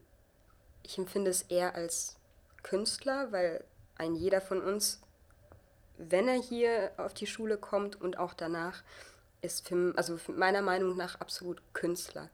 [0.83, 2.15] Ich empfinde es eher als
[2.63, 3.63] Künstler, weil
[3.95, 5.01] ein jeder von uns,
[5.97, 8.83] wenn er hier auf die Schule kommt und auch danach,
[9.41, 12.29] ist für, also meiner Meinung nach absolut Künstler.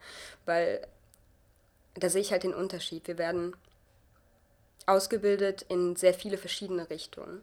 [0.46, 0.88] Weil
[1.96, 3.08] da sehe ich halt den Unterschied.
[3.08, 3.56] Wir werden
[4.86, 7.42] ausgebildet in sehr viele verschiedene Richtungen.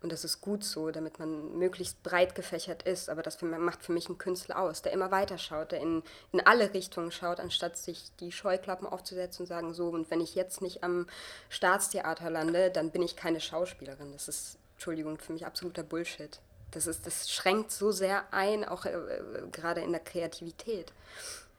[0.00, 3.10] Und das ist gut so, damit man möglichst breit gefächert ist.
[3.10, 6.40] Aber das macht für mich einen Künstler aus, der immer weiter schaut, der in, in
[6.46, 10.62] alle Richtungen schaut, anstatt sich die Scheuklappen aufzusetzen und sagen, so, und wenn ich jetzt
[10.62, 11.08] nicht am
[11.48, 14.12] Staatstheater lande, dann bin ich keine Schauspielerin.
[14.12, 16.38] Das ist, Entschuldigung, für mich absoluter Bullshit.
[16.70, 20.92] Das, ist, das schränkt so sehr ein, auch äh, äh gerade in der Kreativität,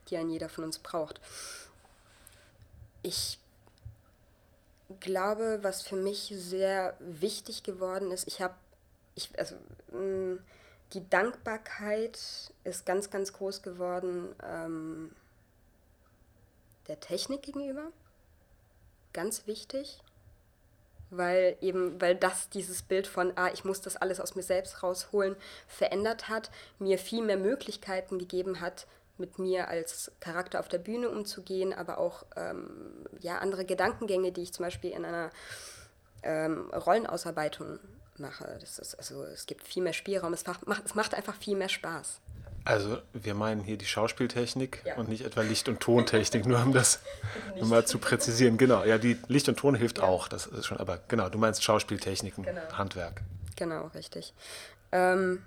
[0.09, 1.19] die ein jeder von uns braucht.
[3.01, 3.38] Ich
[4.99, 8.55] glaube, was für mich sehr wichtig geworden ist, ich habe,
[9.15, 9.55] ich, also,
[9.91, 10.39] mh, mm,
[10.93, 12.19] die Dankbarkeit
[12.63, 15.11] ist ganz, ganz groß geworden ähm,
[16.87, 17.91] der Technik gegenüber.
[19.13, 19.99] Ganz wichtig,
[21.11, 24.81] weil eben, weil das dieses Bild von, ah, ich muss das alles aus mir selbst
[24.81, 25.35] rausholen,
[25.67, 26.49] verändert hat,
[26.79, 28.87] mir viel mehr Möglichkeiten gegeben hat,
[29.19, 34.43] mit mir als Charakter auf der Bühne umzugehen, aber auch ähm, ja, andere Gedankengänge, die
[34.43, 35.29] ich zum Beispiel in einer
[36.23, 37.79] ähm, Rollenausarbeitung
[38.17, 38.57] mache.
[38.59, 41.69] Das ist, also, es gibt viel mehr Spielraum, es macht, es macht einfach viel mehr
[41.69, 42.19] Spaß.
[42.65, 44.95] Also wir meinen hier die Schauspieltechnik ja.
[44.95, 46.99] und nicht etwa Licht- und Tontechnik, nur um das
[47.61, 48.57] mal zu präzisieren.
[48.57, 50.03] Genau, ja, die Licht und Ton hilft ja.
[50.03, 52.61] auch, das ist schon, aber genau, du meinst Schauspieltechniken, genau.
[52.73, 53.21] Handwerk.
[53.55, 54.33] Genau, richtig.
[54.91, 55.41] Ähm,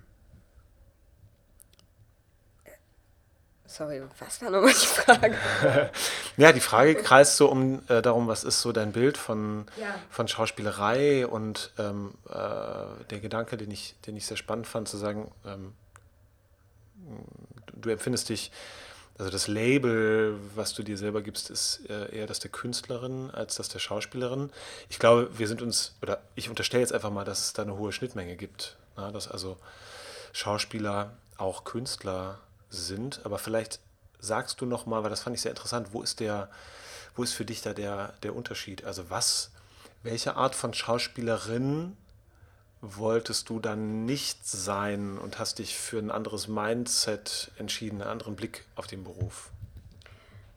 [3.72, 5.38] Sorry, was war nochmal die Frage?
[6.36, 9.94] ja, die Frage kreist so um äh, darum, was ist so dein Bild von, ja.
[10.10, 12.34] von Schauspielerei und ähm, äh,
[13.08, 15.72] der Gedanke, den ich, den ich sehr spannend fand, zu sagen, ähm,
[17.72, 18.52] du empfindest dich,
[19.16, 23.54] also das Label, was du dir selber gibst, ist äh, eher das der Künstlerin als
[23.54, 24.50] das der Schauspielerin.
[24.90, 27.78] Ich glaube, wir sind uns, oder ich unterstelle jetzt einfach mal, dass es da eine
[27.78, 28.76] hohe Schnittmenge gibt.
[28.96, 29.56] Na, dass also
[30.34, 32.38] Schauspieler auch Künstler
[32.72, 33.20] sind.
[33.24, 33.80] Aber vielleicht
[34.18, 36.50] sagst du noch mal, weil das fand ich sehr interessant, wo ist der,
[37.14, 38.84] wo ist für dich da der, der Unterschied?
[38.84, 39.50] Also was,
[40.02, 41.96] welche Art von Schauspielerin
[42.80, 48.34] wolltest du dann nicht sein und hast dich für ein anderes Mindset entschieden, einen anderen
[48.34, 49.50] Blick auf den Beruf?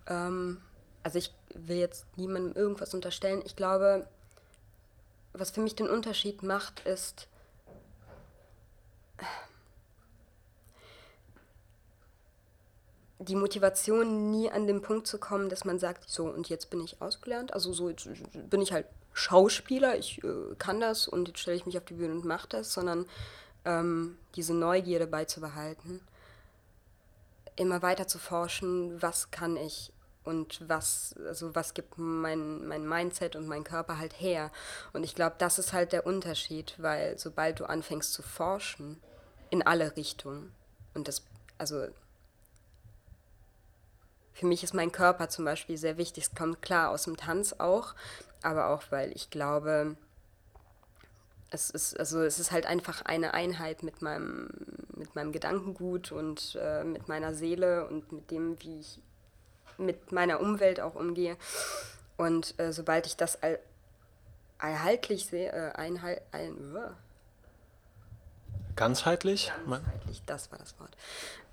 [0.07, 0.59] Ähm,
[1.03, 3.43] also ich will jetzt niemandem irgendwas unterstellen.
[3.45, 4.07] Ich glaube,
[5.33, 7.27] was für mich den Unterschied macht, ist,
[13.19, 16.81] die Motivation, nie an den Punkt zu kommen, dass man sagt, so und jetzt bin
[16.81, 18.07] ich ausgelernt, also so jetzt
[18.49, 21.93] bin ich halt Schauspieler, ich äh, kann das und jetzt stelle ich mich auf die
[21.93, 23.05] Bühne und mache das, sondern
[23.63, 26.01] ähm, diese Neugierde beizubehalten,
[27.55, 29.93] immer weiter zu forschen, was kann ich
[30.25, 34.51] und was, also was gibt mein, mein Mindset und mein Körper halt her.
[34.91, 38.99] Und ich glaube, das ist halt der Unterschied, weil sobald du anfängst zu forschen,
[39.51, 40.51] in alle Richtungen,
[40.95, 41.23] und das,
[41.57, 41.85] also
[44.35, 46.25] für mich ist mein Körper zum Beispiel sehr wichtig.
[46.25, 47.95] Es kommt klar aus dem Tanz auch,
[48.43, 49.95] aber auch, weil ich glaube,
[51.51, 54.49] es ist, also es ist halt einfach eine Einheit mit meinem,
[54.93, 58.99] mit meinem Gedankengut und äh, mit meiner Seele und mit dem, wie ich
[59.77, 61.37] mit meiner Umwelt auch umgehe.
[62.17, 63.59] Und äh, sobald ich das all,
[64.59, 66.89] erhaltlich sehe, äh, einhalt, ein, uh,
[68.75, 69.53] ganzheitlich?
[69.65, 70.95] Ganzheitlich, das war das Wort.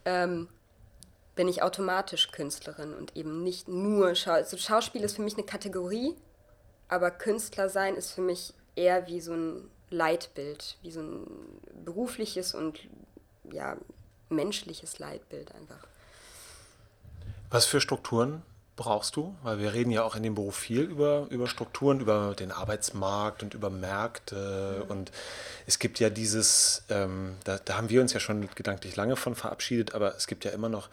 [0.04, 0.48] Ähm,
[1.34, 5.46] bin ich automatisch Künstlerin und eben nicht nur Schau also Schauspiel ist für mich eine
[5.46, 6.14] Kategorie,
[6.88, 11.26] aber Künstler sein ist für mich eher wie so ein Leitbild, wie so ein
[11.84, 12.80] berufliches und
[13.50, 13.76] ja
[14.28, 15.86] menschliches Leitbild einfach.
[17.50, 18.42] Was für Strukturen
[18.82, 19.34] brauchst du?
[19.42, 23.42] Weil wir reden ja auch in dem Beruf viel über, über Strukturen, über den Arbeitsmarkt
[23.42, 24.82] und über Märkte.
[24.84, 24.90] Mhm.
[24.90, 25.12] Und
[25.66, 29.36] es gibt ja dieses, ähm, da, da haben wir uns ja schon gedanklich lange von
[29.36, 30.88] verabschiedet, aber es gibt ja immer noch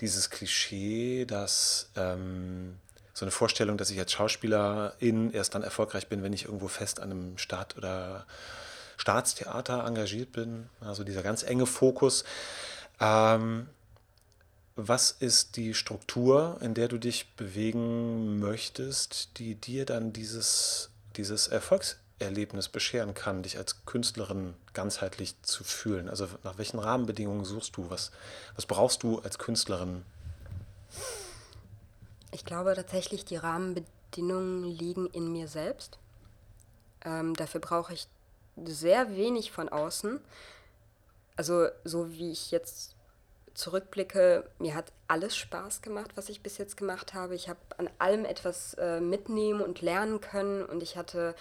[0.00, 2.76] dieses Klischee, dass ähm,
[3.12, 7.00] so eine Vorstellung, dass ich als Schauspielerin erst dann erfolgreich bin, wenn ich irgendwo fest
[7.00, 8.24] an einem Staat- oder
[8.96, 10.68] Staatstheater engagiert bin.
[10.80, 12.24] Also dieser ganz enge Fokus.
[13.00, 13.66] Ähm,
[14.76, 21.48] was ist die Struktur, in der du dich bewegen möchtest, die dir dann dieses, dieses
[21.48, 26.08] Erfolgserlebnis bescheren kann, dich als Künstlerin ganzheitlich zu fühlen?
[26.08, 27.90] Also nach welchen Rahmenbedingungen suchst du?
[27.90, 28.12] Was,
[28.56, 30.04] was brauchst du als Künstlerin?
[32.30, 35.98] Ich glaube tatsächlich, die Rahmenbedingungen Bedingungen liegen in mir selbst.
[37.04, 38.06] Ähm, dafür brauche ich
[38.64, 40.20] sehr wenig von außen.
[41.36, 42.94] Also so wie ich jetzt
[43.54, 47.34] zurückblicke, mir hat alles Spaß gemacht, was ich bis jetzt gemacht habe.
[47.34, 51.34] Ich habe an allem etwas äh, mitnehmen und lernen können und ich hatte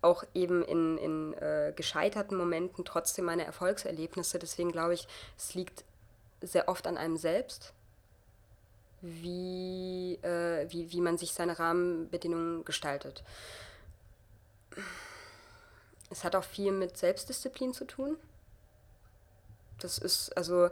[0.00, 4.38] auch eben in, in äh, gescheiterten Momenten trotzdem meine Erfolgserlebnisse.
[4.38, 5.84] Deswegen glaube ich, es liegt
[6.40, 7.72] sehr oft an einem selbst,
[9.00, 13.24] wie, äh, wie, wie man sich seine Rahmenbedingungen gestaltet.
[16.10, 18.16] Es hat auch viel mit Selbstdisziplin zu tun.
[19.80, 20.70] Das ist also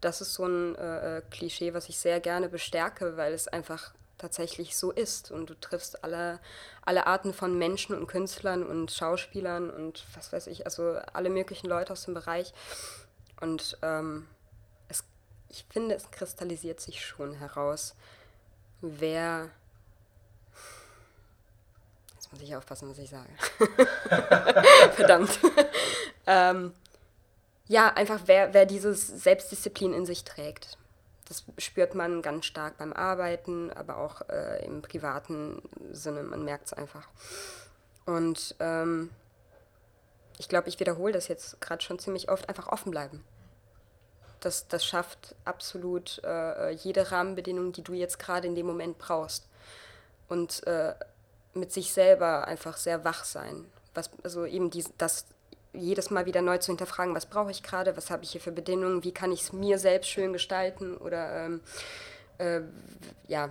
[0.00, 3.92] das ist so ein äh, äh, Klischee, was ich sehr gerne bestärke, weil es einfach
[4.16, 5.30] tatsächlich so ist.
[5.30, 6.40] Und du triffst alle,
[6.82, 11.68] alle Arten von Menschen und Künstlern und Schauspielern und was weiß ich, also alle möglichen
[11.68, 12.52] Leute aus dem Bereich.
[13.40, 14.26] Und ähm,
[14.88, 15.04] es,
[15.48, 17.94] ich finde, es kristallisiert sich schon heraus,
[18.80, 19.50] wer.
[22.14, 23.30] Jetzt muss ich aufpassen, was ich sage.
[24.94, 25.38] Verdammt.
[26.26, 26.74] ähm,
[27.68, 30.78] ja, einfach wer, wer dieses Selbstdisziplin in sich trägt.
[31.28, 35.60] Das spürt man ganz stark beim Arbeiten, aber auch äh, im privaten
[35.92, 36.22] Sinne.
[36.22, 37.06] Man merkt es einfach.
[38.06, 39.10] Und ähm,
[40.38, 43.22] ich glaube, ich wiederhole das jetzt gerade schon ziemlich oft, einfach offen bleiben.
[44.40, 49.46] Das, das schafft absolut äh, jede Rahmenbedingung, die du jetzt gerade in dem Moment brauchst.
[50.28, 50.94] Und äh,
[51.52, 53.66] mit sich selber einfach sehr wach sein.
[53.94, 55.26] Was, also eben die, das
[55.72, 58.52] jedes Mal wieder neu zu hinterfragen, was brauche ich gerade, was habe ich hier für
[58.52, 61.60] Bedingungen, wie kann ich es mir selbst schön gestalten oder ähm,
[62.38, 62.60] äh,
[63.26, 63.50] ja,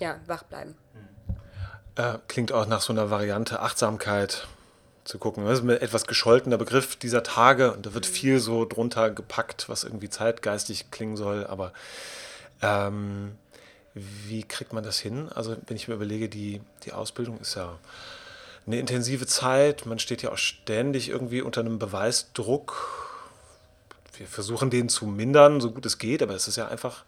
[0.00, 0.76] ja, wach bleiben.
[1.96, 4.46] Äh, klingt auch nach so einer Variante Achtsamkeit
[5.04, 5.44] zu gucken.
[5.44, 8.12] Das ist ein etwas gescholtener Begriff dieser Tage und da wird mhm.
[8.12, 11.72] viel so drunter gepackt, was irgendwie zeitgeistig klingen soll, aber
[12.62, 13.36] ähm,
[13.94, 15.28] wie kriegt man das hin?
[15.34, 17.78] Also wenn ich mir überlege, die, die Ausbildung ist ja
[18.66, 19.86] eine intensive Zeit.
[19.86, 22.88] Man steht ja auch ständig irgendwie unter einem Beweisdruck.
[24.16, 27.04] Wir versuchen den zu mindern, so gut es geht, aber es ist ja einfach,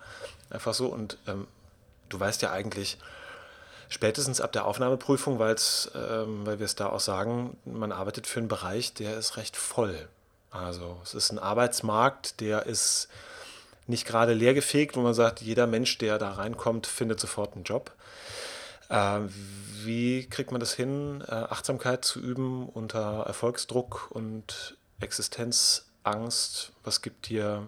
[0.51, 0.87] einfach so.
[0.87, 1.47] Und ähm,
[2.09, 2.99] du weißt ja eigentlich
[3.89, 8.49] spätestens ab der Aufnahmeprüfung, ähm, weil wir es da auch sagen, man arbeitet für einen
[8.49, 10.09] Bereich, der ist recht voll.
[10.51, 13.09] Also es ist ein Arbeitsmarkt, der ist
[13.87, 17.91] nicht gerade leergefegt, wo man sagt, jeder Mensch, der da reinkommt, findet sofort einen Job.
[18.93, 19.21] Äh,
[19.85, 26.73] wie kriegt man das hin, äh, Achtsamkeit zu üben unter Erfolgsdruck und Existenzangst?
[26.85, 27.67] Was gibt dir,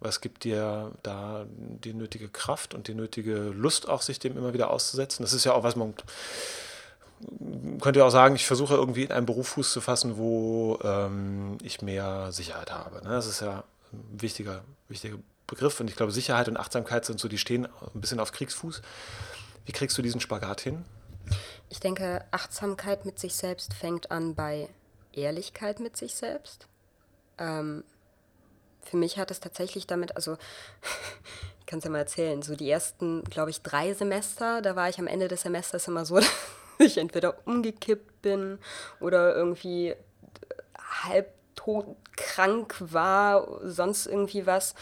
[0.00, 4.54] was gibt dir da die nötige Kraft und die nötige Lust, auch sich dem immer
[4.54, 5.22] wieder auszusetzen?
[5.22, 5.94] Das ist ja auch was man
[7.80, 11.58] könnte ja auch sagen, ich versuche irgendwie in einem Beruf Fuß zu fassen, wo ähm,
[11.62, 12.96] ich mehr Sicherheit habe.
[12.96, 13.10] Ne?
[13.10, 17.28] Das ist ja ein wichtiger, wichtiger Begriff und ich glaube, Sicherheit und Achtsamkeit sind so,
[17.28, 18.82] die stehen ein bisschen auf Kriegsfuß.
[19.66, 20.84] Wie kriegst du diesen Spagat hin?
[21.68, 24.68] Ich denke, Achtsamkeit mit sich selbst fängt an bei
[25.12, 26.68] Ehrlichkeit mit sich selbst.
[27.38, 27.84] Ähm,
[28.82, 30.36] für mich hat es tatsächlich damit, also
[31.60, 34.88] ich kann es ja mal erzählen, so die ersten, glaube ich, drei Semester, da war
[34.88, 36.28] ich am Ende des Semesters immer so, dass
[36.78, 38.58] ich entweder umgekippt bin
[39.00, 39.94] oder irgendwie
[40.78, 44.74] halbtot krank war, sonst irgendwie was.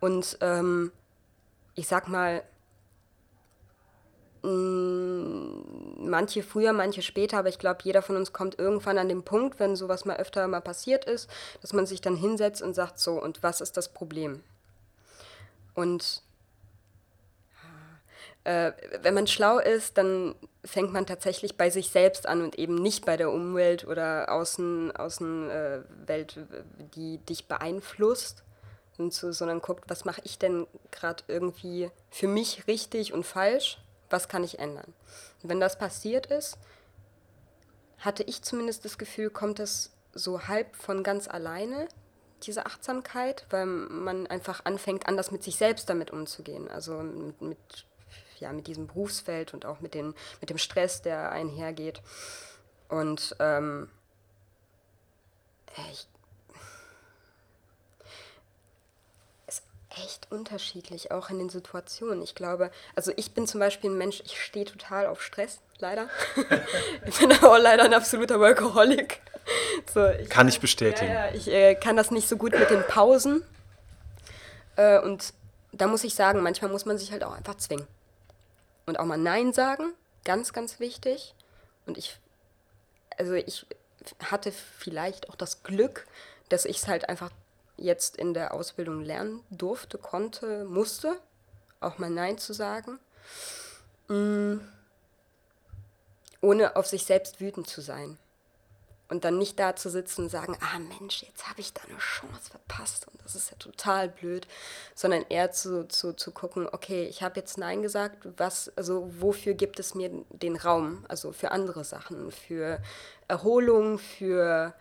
[0.00, 0.92] Und ähm,
[1.74, 2.42] ich sag mal,
[4.42, 9.60] manche früher, manche später, aber ich glaube, jeder von uns kommt irgendwann an den Punkt,
[9.60, 13.22] wenn sowas mal öfter mal passiert ist, dass man sich dann hinsetzt und sagt, so,
[13.22, 14.42] und was ist das Problem?
[15.74, 16.22] Und
[18.44, 22.74] äh, wenn man schlau ist, dann fängt man tatsächlich bei sich selbst an und eben
[22.74, 26.40] nicht bei der Umwelt oder Außen, Außenwelt, äh,
[26.96, 28.42] die dich beeinflusst,
[28.98, 33.78] so, sondern guckt, was mache ich denn gerade irgendwie für mich richtig und falsch
[34.12, 34.92] was kann ich ändern.
[35.42, 36.58] Und wenn das passiert ist,
[37.98, 41.88] hatte ich zumindest das Gefühl, kommt es so halb von ganz alleine,
[42.42, 46.68] diese Achtsamkeit, weil man einfach anfängt, anders mit sich selbst damit umzugehen.
[46.68, 47.58] Also mit, mit
[48.42, 52.02] ja, mit diesem Berufsfeld und auch mit, den, mit dem Stress, der einhergeht.
[52.88, 53.88] Und ähm,
[55.90, 56.06] ich
[59.96, 62.22] echt unterschiedlich, auch in den Situationen.
[62.22, 66.08] Ich glaube, also ich bin zum Beispiel ein Mensch, ich stehe total auf Stress, leider.
[67.06, 69.20] ich bin auch leider ein absoluter Workaholic.
[69.92, 71.12] So, ich, kann ich bestätigen.
[71.12, 73.42] Ja, ja, ich äh, kann das nicht so gut mit den Pausen.
[74.76, 75.34] Äh, und
[75.72, 77.86] da muss ich sagen, manchmal muss man sich halt auch einfach zwingen.
[78.86, 79.92] Und auch mal Nein sagen,
[80.24, 81.34] ganz, ganz wichtig.
[81.86, 82.18] Und ich,
[83.18, 83.66] also ich
[84.30, 86.06] hatte vielleicht auch das Glück,
[86.48, 87.30] dass ich es halt einfach
[87.82, 91.18] jetzt in der Ausbildung lernen durfte, konnte, musste,
[91.80, 92.98] auch mal Nein zu sagen.
[94.08, 94.58] Mm.
[96.40, 98.18] Ohne auf sich selbst wütend zu sein.
[99.08, 101.98] Und dann nicht da zu sitzen und sagen, ah Mensch, jetzt habe ich da eine
[101.98, 104.48] Chance verpasst und das ist ja total blöd,
[104.94, 109.52] sondern eher zu, zu, zu gucken, okay, ich habe jetzt Nein gesagt, was, also wofür
[109.52, 111.04] gibt es mir den Raum?
[111.08, 112.80] Also für andere Sachen, für
[113.28, 114.72] Erholung, für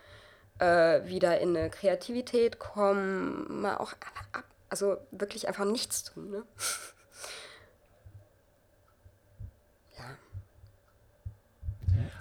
[0.62, 6.30] äh, wieder in eine Kreativität kommen, mal auch ab, also wirklich einfach nichts tun.
[6.30, 6.44] Ne?
[9.98, 10.06] ja.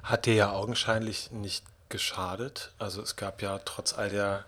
[0.03, 2.73] Hat dir ja augenscheinlich nicht geschadet.
[2.79, 4.47] Also es gab ja trotz all der,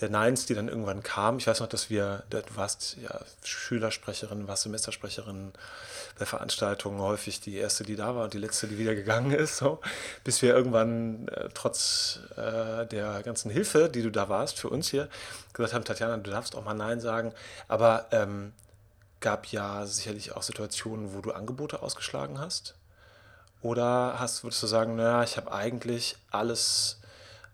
[0.00, 4.48] der Neins, die dann irgendwann kamen, ich weiß noch, dass wir, du warst ja Schülersprecherin,
[4.48, 5.52] warst Semestersprecherin
[6.18, 9.58] bei Veranstaltungen, häufig die erste, die da war und die letzte, die wieder gegangen ist,
[9.58, 9.80] so,
[10.24, 14.88] bis wir irgendwann äh, trotz äh, der ganzen Hilfe, die du da warst für uns
[14.88, 15.08] hier,
[15.52, 17.32] gesagt haben, Tatjana, du darfst auch mal Nein sagen,
[17.68, 18.52] aber ähm,
[19.20, 22.74] gab ja sicherlich auch Situationen, wo du Angebote ausgeschlagen hast?
[23.62, 26.99] Oder hast, würdest du sagen, naja, ich habe eigentlich alles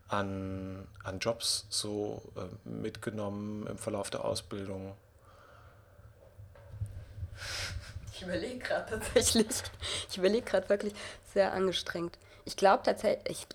[0.09, 4.95] an, an Jobs so äh, mitgenommen im Verlauf der Ausbildung?
[8.13, 9.47] Ich überlege gerade tatsächlich.
[10.09, 10.95] Ich überlege gerade wirklich
[11.35, 12.19] sehr angestrengt.
[12.45, 13.47] Ich glaube tatsächlich,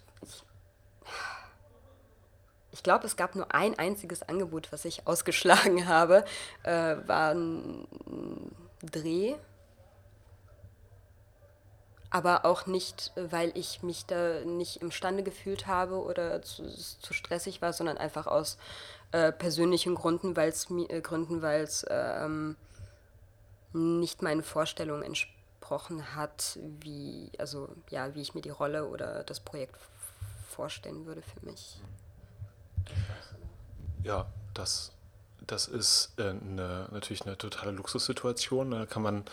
[2.72, 6.26] ich, glaube, es gab nur ein einziges Angebot, was ich ausgeschlagen habe,
[6.64, 7.88] äh, war ein
[8.84, 9.36] Dreh
[12.12, 17.62] aber auch nicht, weil ich mich da nicht imstande gefühlt habe oder zu, zu stressig
[17.62, 18.58] war, sondern einfach aus
[19.14, 22.58] äh, persönlichen Gründen, weil es äh, Gründen, weil es ähm,
[23.74, 29.40] nicht meinen Vorstellungen entsprochen hat, wie also ja, wie ich mir die Rolle oder das
[29.40, 29.76] Projekt
[30.50, 31.80] vorstellen würde für mich.
[34.04, 34.92] Ja, das,
[35.48, 38.72] das ist äh, eine, natürlich eine totale Luxussituation.
[38.72, 39.24] Da kann man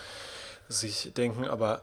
[0.69, 1.83] sich denken, aber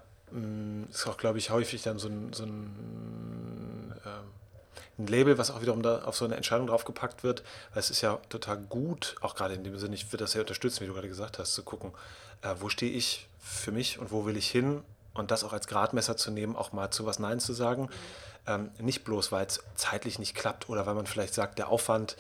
[0.90, 5.62] ist auch, glaube ich, häufig dann so ein, so ein, äh, ein, Label, was auch
[5.62, 9.36] wiederum da auf so eine Entscheidung draufgepackt wird, weil es ist ja total gut, auch
[9.36, 11.64] gerade in dem Sinne, ich würde das sehr unterstützen, wie du gerade gesagt hast, zu
[11.64, 11.92] gucken,
[12.42, 14.82] äh, wo stehe ich für mich und wo will ich hin?
[15.14, 17.90] Und das auch als Gradmesser zu nehmen, auch mal zu was Nein zu sagen.
[18.48, 22.18] Ähm, nicht bloß, weil es zeitlich nicht klappt oder weil man vielleicht sagt, der Aufwand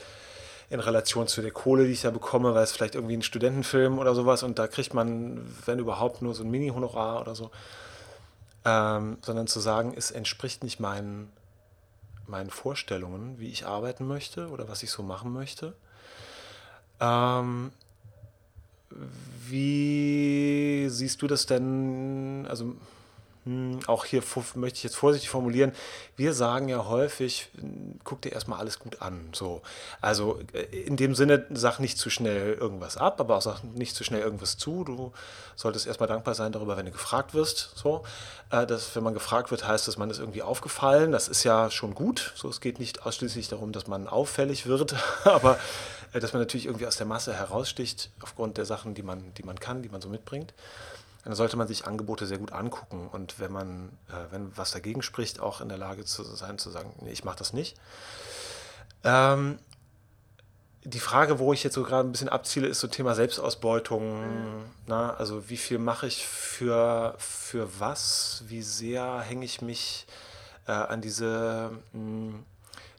[0.70, 4.00] in Relation zu der Kohle, die ich da bekomme, weil es vielleicht irgendwie ein Studentenfilm
[4.00, 7.52] oder sowas und da kriegt man, wenn überhaupt, nur so ein Mini-Honorar oder so
[8.66, 11.32] ähm, sondern zu sagen, es entspricht nicht meinen,
[12.28, 15.76] meinen Vorstellungen, wie ich arbeiten möchte oder was ich so machen möchte.
[17.00, 17.72] Ähm,
[19.48, 22.48] wie siehst du das denn?
[22.50, 22.76] Also
[23.86, 24.24] auch hier
[24.56, 25.72] möchte ich jetzt vorsichtig formulieren,
[26.16, 27.50] wir sagen ja häufig,
[28.04, 29.30] guck dir erstmal alles gut an.
[29.34, 29.62] So.
[30.02, 33.96] Also äh, in dem Sinne, sag nicht zu schnell irgendwas ab, aber auch sag nicht
[33.96, 34.84] zu schnell irgendwas zu.
[34.84, 35.12] Du
[35.56, 37.74] solltest erstmal dankbar sein darüber, wenn du gefragt wirst.
[37.76, 38.04] So.
[38.50, 41.12] Äh, dass, wenn man gefragt wird, heißt das, man ist irgendwie aufgefallen.
[41.12, 42.34] Das ist ja schon gut.
[42.36, 45.60] So, es geht nicht ausschließlich darum, dass man auffällig wird, aber
[46.14, 49.44] äh, dass man natürlich irgendwie aus der Masse heraussticht aufgrund der Sachen, die man, die
[49.44, 50.56] man kann, die man so mitbringt
[51.26, 55.02] dann sollte man sich Angebote sehr gut angucken und wenn man, äh, wenn was dagegen
[55.02, 57.76] spricht, auch in der Lage zu sein, zu sagen, nee, ich mache das nicht.
[59.04, 59.58] Ähm,
[60.84, 64.22] die Frage, wo ich jetzt so gerade ein bisschen abziele, ist so Thema Selbstausbeutung.
[64.22, 64.66] Mhm.
[64.86, 68.44] Na, also wie viel mache ich für, für was?
[68.48, 70.06] Wie sehr hänge ich mich
[70.68, 72.46] äh, an diese, mh, hm,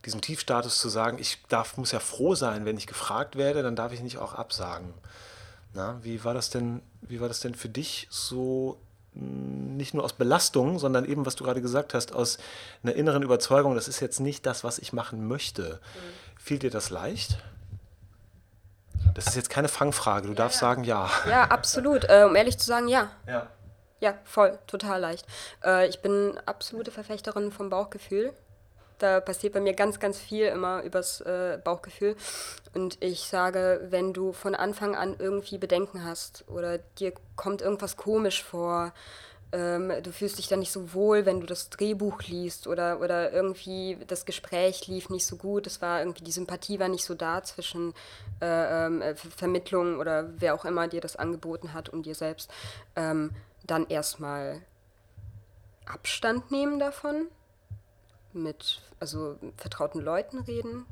[0.04, 3.76] diesem Tiefstatus zu sagen, ich darf, muss ja froh sein, wenn ich gefragt werde, dann
[3.76, 4.92] darf ich nicht auch absagen.
[5.74, 8.78] Na, wie war das denn, wie war das denn für dich so
[9.14, 12.38] hm, nicht nur aus Belastung, sondern eben, was du gerade gesagt hast, aus
[12.82, 15.80] einer inneren Überzeugung, das ist jetzt nicht das, was ich machen möchte.
[15.80, 16.38] Mhm.
[16.38, 17.38] Fiel dir das leicht?
[19.14, 20.68] Das ist jetzt keine Fangfrage, du ja, darfst ja.
[20.68, 21.10] sagen ja.
[21.28, 22.04] Ja, absolut.
[22.04, 23.10] Äh, um ehrlich zu sagen, ja.
[23.26, 23.48] Ja.
[24.00, 25.26] Ja, voll, total leicht.
[25.64, 28.34] Äh, ich bin absolute Verfechterin vom Bauchgefühl.
[28.98, 32.16] Da passiert bei mir ganz, ganz viel immer übers äh, Bauchgefühl.
[32.74, 37.96] Und ich sage, wenn du von Anfang an irgendwie Bedenken hast oder dir kommt irgendwas
[37.96, 38.92] komisch vor,
[39.52, 43.32] ähm, du fühlst dich dann nicht so wohl, wenn du das Drehbuch liest oder, oder
[43.32, 47.14] irgendwie das Gespräch lief nicht so gut, es war irgendwie, die Sympathie war nicht so
[47.14, 47.94] da zwischen
[48.40, 52.50] äh, ähm, Vermittlung oder wer auch immer dir das angeboten hat und dir selbst,
[52.96, 53.30] ähm,
[53.64, 54.62] dann erstmal
[55.86, 57.28] Abstand nehmen davon
[58.42, 60.86] mit also vertrauten Leuten reden,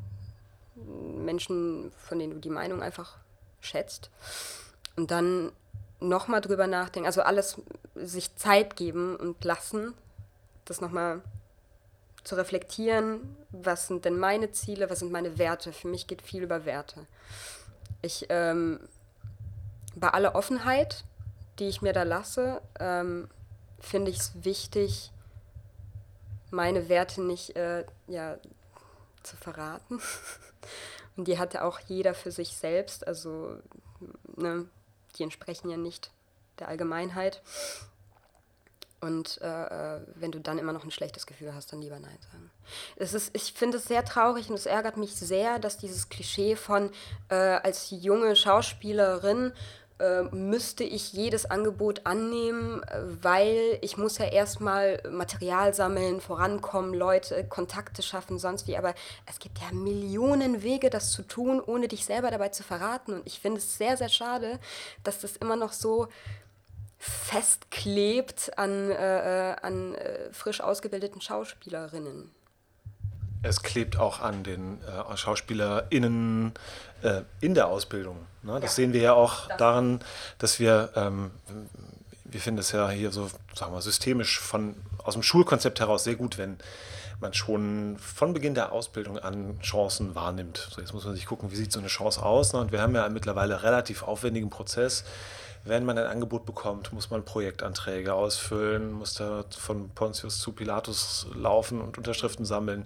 [0.74, 3.16] Menschen, von denen du die Meinung einfach
[3.60, 4.10] schätzt.
[4.96, 5.52] Und dann
[6.00, 7.60] nochmal drüber nachdenken, also alles
[7.94, 9.94] sich Zeit geben und lassen,
[10.64, 11.22] das nochmal
[12.24, 15.72] zu reflektieren, was sind denn meine Ziele, was sind meine Werte.
[15.72, 17.06] Für mich geht viel über Werte.
[18.02, 18.80] Ich, ähm,
[19.94, 21.04] bei aller Offenheit,
[21.58, 23.28] die ich mir da lasse, ähm,
[23.78, 25.12] finde ich es wichtig,
[26.54, 28.38] meine Werte nicht äh, ja,
[29.22, 30.00] zu verraten.
[31.16, 33.06] Und die hatte auch jeder für sich selbst.
[33.06, 33.58] Also,
[34.36, 34.66] ne,
[35.16, 36.10] die entsprechen ja nicht
[36.58, 37.42] der Allgemeinheit.
[39.00, 42.18] Und äh, äh, wenn du dann immer noch ein schlechtes Gefühl hast, dann lieber Nein
[42.32, 42.50] sagen.
[42.96, 46.56] Es ist, ich finde es sehr traurig und es ärgert mich sehr, dass dieses Klischee
[46.56, 46.90] von
[47.28, 49.52] äh, als junge Schauspielerin
[50.32, 52.82] müsste ich jedes Angebot annehmen,
[53.22, 58.76] weil ich muss ja erstmal Material sammeln, vorankommen, Leute, Kontakte schaffen, sonst wie.
[58.76, 58.94] Aber
[59.26, 63.14] es gibt ja Millionen Wege, das zu tun, ohne dich selber dabei zu verraten.
[63.14, 64.58] Und ich finde es sehr, sehr schade,
[65.04, 66.08] dass das immer noch so
[67.04, 72.30] festklebt an, äh, äh, an äh, frisch ausgebildeten Schauspielerinnen.
[73.42, 76.54] Es klebt auch an den äh, SchauspielerInnen
[77.04, 78.16] äh, in der Ausbildung.
[78.42, 78.54] Ne?
[78.60, 78.76] Das ja.
[78.76, 80.00] sehen wir ja auch das daran,
[80.38, 81.30] dass wir, ähm,
[82.24, 86.16] wir finden es ja hier so, sagen wir systemisch von, aus dem Schulkonzept heraus sehr
[86.16, 86.58] gut, wenn
[87.20, 90.68] man schon von Beginn der Ausbildung an Chancen wahrnimmt.
[90.74, 92.52] So, jetzt muss man sich gucken, wie sieht so eine Chance aus.
[92.52, 92.60] Ne?
[92.60, 95.04] Und wir haben ja mittlerweile einen relativ aufwendigen Prozess
[95.64, 101.26] wenn man ein Angebot bekommt, muss man Projektanträge ausfüllen, muss da von Pontius zu Pilatus
[101.34, 102.84] laufen und Unterschriften sammeln.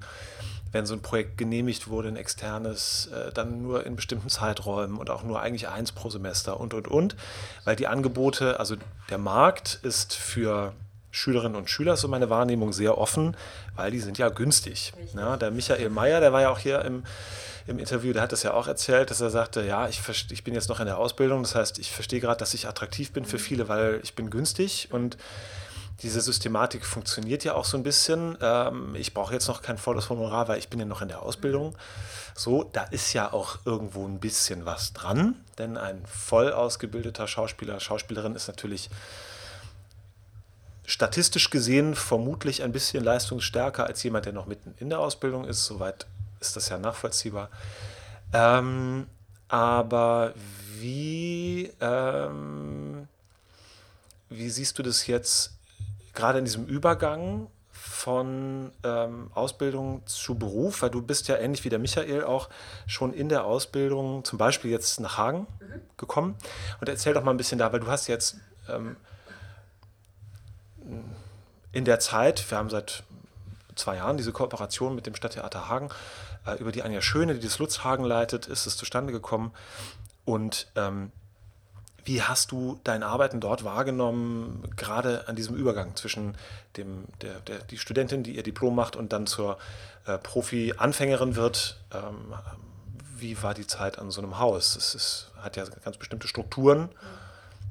[0.73, 5.11] Wenn so ein Projekt genehmigt wurde, ein externes, äh, dann nur in bestimmten Zeiträumen und
[5.11, 7.17] auch nur eigentlich eins pro Semester und, und, und.
[7.65, 8.77] Weil die Angebote, also
[9.11, 10.73] der Markt ist für
[11.11, 13.37] Schülerinnen und Schüler, so meine Wahrnehmung, sehr offen,
[13.77, 14.93] weil die sind ja günstig.
[15.15, 17.03] Ja, der Michael Mayer, der war ja auch hier im
[17.69, 20.01] im Interview, der hat das ja auch erzählt, dass er sagte, ja, ich,
[20.31, 23.13] ich bin jetzt noch in der Ausbildung, das heißt, ich verstehe gerade, dass ich attraktiv
[23.13, 23.41] bin für mhm.
[23.41, 25.19] viele, weil ich bin günstig und
[26.03, 28.39] diese Systematik funktioniert ja auch so ein bisschen.
[28.41, 31.23] Ähm, ich brauche jetzt noch kein volles Honorar, weil ich bin ja noch in der
[31.23, 31.75] Ausbildung.
[32.35, 37.81] So, da ist ja auch irgendwo ein bisschen was dran, denn ein voll ausgebildeter Schauspieler,
[37.81, 38.91] Schauspielerin ist natürlich
[40.87, 45.67] statistisch gesehen vermutlich ein bisschen leistungsstärker als jemand, der noch mitten in der Ausbildung ist.
[45.67, 46.07] Soweit
[46.41, 47.51] ist das ja nachvollziehbar.
[48.33, 49.07] Ähm,
[49.49, 50.33] aber
[50.79, 53.09] wie, ähm,
[54.31, 55.58] wie siehst du das jetzt
[56.19, 60.83] gerade in diesem Übergang von ähm, Ausbildung zu Beruf?
[60.83, 62.49] Weil du bist ja ähnlich wie der Michael auch
[62.87, 65.81] schon in der Ausbildung, zum Beispiel jetzt nach Hagen mhm.
[65.97, 66.35] gekommen.
[66.81, 68.37] Und erzähl doch mal ein bisschen da, weil du hast jetzt
[68.69, 68.97] ähm,
[71.73, 73.05] in der Zeit, wir haben seit
[73.77, 75.91] zwei Jahren diese Kooperation mit dem Stadttheater Hagen,
[76.47, 79.53] äh, über die Anja Schöne, die das Lutzhagen leitet, ist es zustande gekommen.
[80.25, 81.13] Und ähm,
[82.09, 86.37] wie hast du dein Arbeiten dort wahrgenommen, gerade an diesem Übergang zwischen
[86.79, 89.59] dem, der, der, die Studentin, die ihr Diplom macht und dann zur
[90.07, 91.79] äh, Profi-Anfängerin wird?
[91.93, 92.35] Ähm,
[93.19, 94.75] wie war die Zeit an so einem Haus?
[94.75, 96.89] Es ist, hat ja ganz bestimmte Strukturen.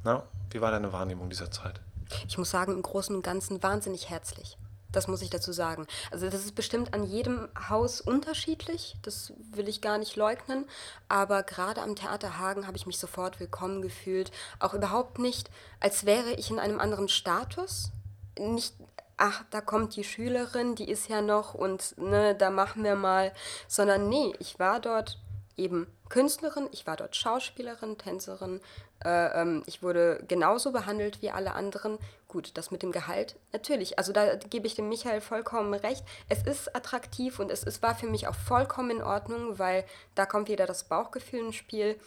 [0.04, 0.22] Na,
[0.52, 1.82] wie war deine Wahrnehmung dieser Zeit?
[2.28, 4.58] Ich muss sagen, im Großen und Ganzen wahnsinnig herzlich.
[4.92, 5.86] Das muss ich dazu sagen.
[6.12, 10.66] Also das ist bestimmt an jedem Haus unterschiedlich, das will ich gar nicht leugnen,
[11.10, 16.06] aber gerade am Theater Hagen habe ich mich sofort willkommen gefühlt, auch überhaupt nicht, als
[16.06, 17.92] wäre ich in einem anderen Status,
[18.40, 18.74] nicht
[19.18, 23.34] ach, da kommt die Schülerin, die ist ja noch und ne, da machen wir mal,
[23.68, 25.20] sondern nee, ich war dort
[25.58, 28.62] eben Künstlerin, ich war dort Schauspielerin, Tänzerin,
[29.04, 31.98] äh, ähm, ich wurde genauso behandelt wie alle anderen.
[32.28, 33.98] Gut, das mit dem Gehalt, natürlich.
[33.98, 36.04] Also da gebe ich dem Michael vollkommen recht.
[36.28, 40.26] Es ist attraktiv und es, es war für mich auch vollkommen in Ordnung, weil da
[40.26, 41.98] kommt wieder das Bauchgefühl ins Spiel.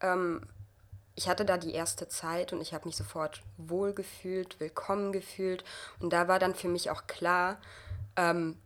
[0.00, 0.42] Ähm,
[1.16, 5.64] ich hatte da die erste Zeit und ich habe mich sofort wohlgefühlt, willkommen gefühlt.
[5.98, 7.60] Und da war dann für mich auch klar,
[8.16, 8.56] ähm,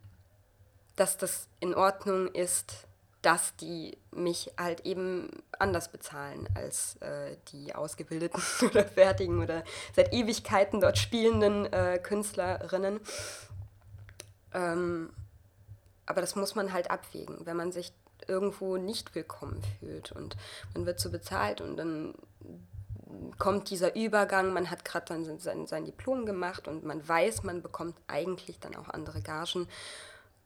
[0.94, 2.85] dass das in Ordnung ist,
[3.26, 9.64] dass die mich halt eben anders bezahlen als äh, die ausgebildeten oder fertigen oder
[9.96, 13.00] seit Ewigkeiten dort spielenden äh, Künstlerinnen.
[14.54, 15.10] Ähm,
[16.06, 17.92] aber das muss man halt abwägen, wenn man sich
[18.28, 20.36] irgendwo nicht willkommen fühlt und
[20.74, 22.14] man wird so bezahlt und dann
[23.38, 27.60] kommt dieser Übergang, man hat gerade dann sein, sein Diplom gemacht und man weiß, man
[27.60, 29.66] bekommt eigentlich dann auch andere Gagen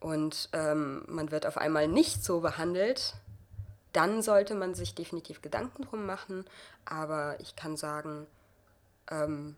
[0.00, 3.14] und ähm, man wird auf einmal nicht so behandelt,
[3.92, 6.44] dann sollte man sich definitiv Gedanken drum machen.
[6.86, 8.26] Aber ich kann sagen,
[9.10, 9.56] ähm,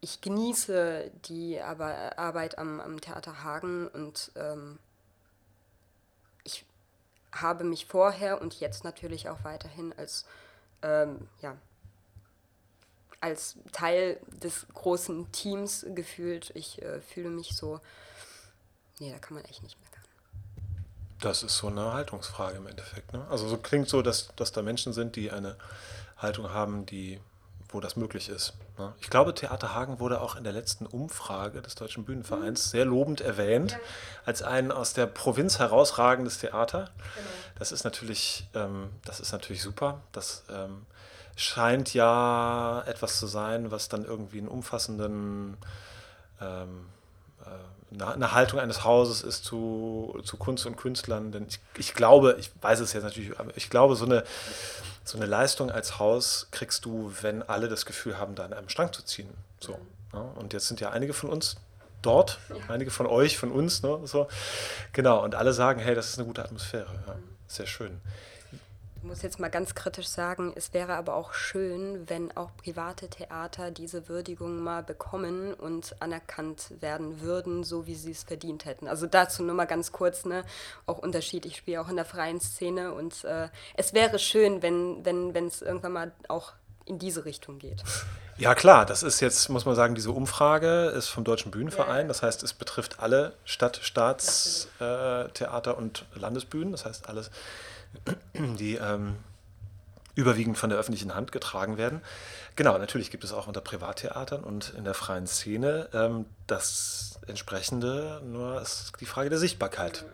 [0.00, 4.78] ich genieße die Arbeit am, am Theater Hagen und ähm,
[6.44, 6.64] ich
[7.32, 10.24] habe mich vorher und jetzt natürlich auch weiterhin als,
[10.82, 11.56] ähm, ja,
[13.20, 16.52] als Teil des großen Teams gefühlt.
[16.54, 17.80] Ich äh, fühle mich so
[19.00, 20.04] Nee, da kann man echt nicht meckern.
[21.20, 23.12] Das ist so eine Haltungsfrage im Endeffekt.
[23.12, 23.26] Ne?
[23.30, 25.56] Also so klingt so, dass, dass da Menschen sind, die eine
[26.16, 27.20] Haltung haben, die
[27.70, 28.54] wo das möglich ist.
[28.78, 28.94] Ne?
[29.00, 32.70] Ich glaube, Theater Hagen wurde auch in der letzten Umfrage des Deutschen Bühnenvereins mhm.
[32.70, 33.78] sehr lobend erwähnt, ja.
[34.24, 36.90] als ein aus der Provinz herausragendes Theater.
[37.14, 37.26] Genau.
[37.58, 40.00] Das ist natürlich, ähm, das ist natürlich super.
[40.12, 40.86] Das ähm,
[41.36, 45.56] scheint ja etwas zu sein, was dann irgendwie einen umfassenden
[46.40, 46.86] ähm,
[47.44, 51.32] äh, eine Haltung eines Hauses ist zu, zu Kunst und Künstlern.
[51.32, 54.24] Denn ich, ich glaube, ich weiß es jetzt natürlich, aber ich glaube, so eine
[55.08, 58.68] so eine Leistung als Haus kriegst du, wenn alle das Gefühl haben, da an einem
[58.68, 59.30] Strang zu ziehen.
[59.58, 59.78] So,
[60.12, 61.56] ja, und jetzt sind ja einige von uns
[62.02, 62.56] dort, ja.
[62.68, 64.28] einige von euch, von uns, ne, so.
[64.92, 66.90] Genau, und alle sagen, hey, das ist eine gute Atmosphäre.
[67.06, 67.16] Ja,
[67.46, 68.00] sehr schön.
[69.00, 73.08] Ich muss jetzt mal ganz kritisch sagen, es wäre aber auch schön, wenn auch private
[73.08, 78.88] Theater diese Würdigung mal bekommen und anerkannt werden würden, so wie sie es verdient hätten.
[78.88, 80.42] Also dazu nur mal ganz kurz, ne,
[80.86, 81.46] auch Unterschied.
[81.46, 85.46] Ich spiele auch in der freien Szene und äh, es wäre schön, wenn wenn wenn
[85.46, 87.84] es irgendwann mal auch in diese Richtung geht.
[88.36, 92.08] Ja klar, das ist jetzt, muss man sagen, diese Umfrage ist vom Deutschen Bühnenverein.
[92.08, 96.72] Das heißt, es betrifft alle Stadt-, Staatstheater äh, und Landesbühnen.
[96.72, 97.30] Das heißt, alles
[98.34, 99.16] die ähm,
[100.18, 102.02] überwiegend von der öffentlichen Hand getragen werden.
[102.56, 108.20] Genau, natürlich gibt es auch unter Privattheatern und in der freien Szene ähm, das entsprechende,
[108.24, 110.04] nur ist die Frage der Sichtbarkeit.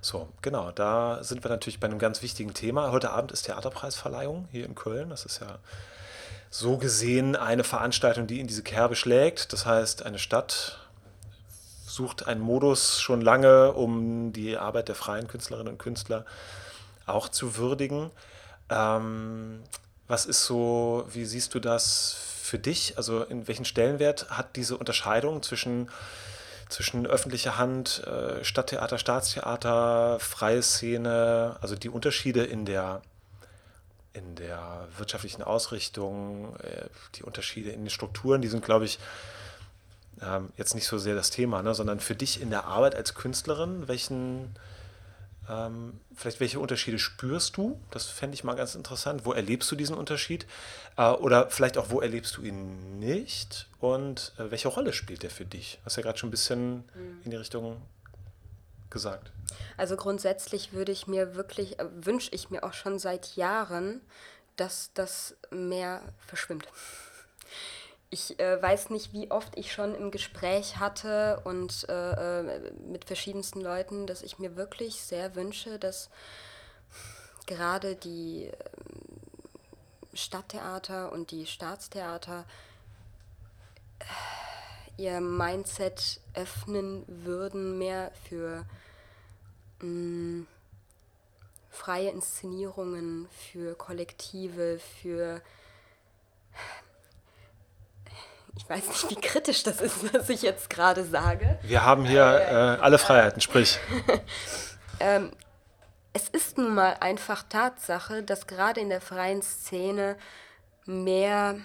[0.00, 2.90] So, genau, da sind wir natürlich bei einem ganz wichtigen Thema.
[2.90, 5.10] Heute Abend ist Theaterpreisverleihung hier in Köln.
[5.10, 5.58] Das ist ja
[6.50, 9.52] so gesehen eine Veranstaltung, die in diese Kerbe schlägt.
[9.52, 10.78] Das heißt, eine Stadt
[11.86, 16.58] sucht einen Modus schon lange, um die Arbeit der freien Künstlerinnen und Künstler zu
[17.08, 18.10] auch zu würdigen.
[18.70, 19.62] Ähm,
[20.06, 22.96] was ist so, wie siehst du das für dich?
[22.96, 25.90] Also in welchen Stellenwert hat diese Unterscheidung zwischen,
[26.68, 33.02] zwischen öffentlicher Hand, äh, Stadttheater, Staatstheater, freie Szene, also die Unterschiede in der,
[34.14, 36.86] in der wirtschaftlichen Ausrichtung, äh,
[37.16, 38.98] die Unterschiede in den Strukturen, die sind, glaube ich,
[40.22, 43.14] ähm, jetzt nicht so sehr das Thema, ne, sondern für dich in der Arbeit als
[43.14, 44.54] Künstlerin, welchen,
[45.48, 47.80] ähm, vielleicht welche Unterschiede spürst du?
[47.90, 49.24] Das fände ich mal ganz interessant.
[49.24, 50.46] Wo erlebst du diesen Unterschied?
[50.96, 53.68] Äh, oder vielleicht auch, wo erlebst du ihn nicht?
[53.80, 55.80] Und äh, welche Rolle spielt der für dich?
[55.84, 57.20] Hast ja gerade schon ein bisschen mhm.
[57.24, 57.80] in die Richtung
[58.90, 59.30] gesagt.
[59.76, 64.00] Also grundsätzlich würde ich mir wirklich, äh, wünsche ich mir auch schon seit Jahren,
[64.56, 66.66] dass das mehr verschwimmt
[68.10, 73.04] ich äh, weiß nicht, wie oft ich schon im Gespräch hatte und äh, äh, mit
[73.04, 76.08] verschiedensten Leuten, dass ich mir wirklich sehr wünsche, dass
[77.46, 78.54] gerade die äh,
[80.14, 82.44] Stadttheater und die Staatstheater
[83.98, 88.64] äh, ihr Mindset öffnen würden mehr für
[89.80, 90.46] mh, mm,
[91.70, 95.40] freie Inszenierungen, für Kollektive, für
[98.56, 101.58] ich weiß nicht, wie kritisch das ist, was ich jetzt gerade sage.
[101.62, 103.78] Wir haben hier äh, alle Freiheiten, sprich.
[105.00, 105.32] ähm,
[106.12, 110.16] es ist nun mal einfach Tatsache, dass gerade in der freien Szene
[110.86, 111.56] mehr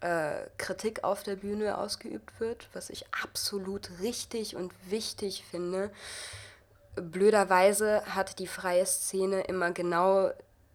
[0.00, 5.90] äh, Kritik auf der Bühne ausgeübt wird, was ich absolut richtig und wichtig finde.
[6.96, 10.30] Blöderweise hat die freie Szene immer genau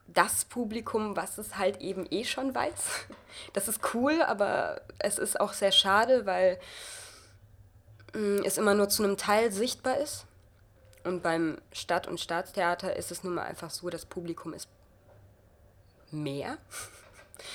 [0.08, 3.08] das Publikum, was es halt eben eh schon weiß.
[3.54, 6.60] Das ist cool, aber es ist auch sehr schade, weil
[8.14, 10.28] mm, es immer nur zu einem Teil sichtbar ist.
[11.04, 14.70] Und beim Stadt- und Staatstheater ist es nun mal einfach so, das Publikum ist
[16.12, 16.60] mehr,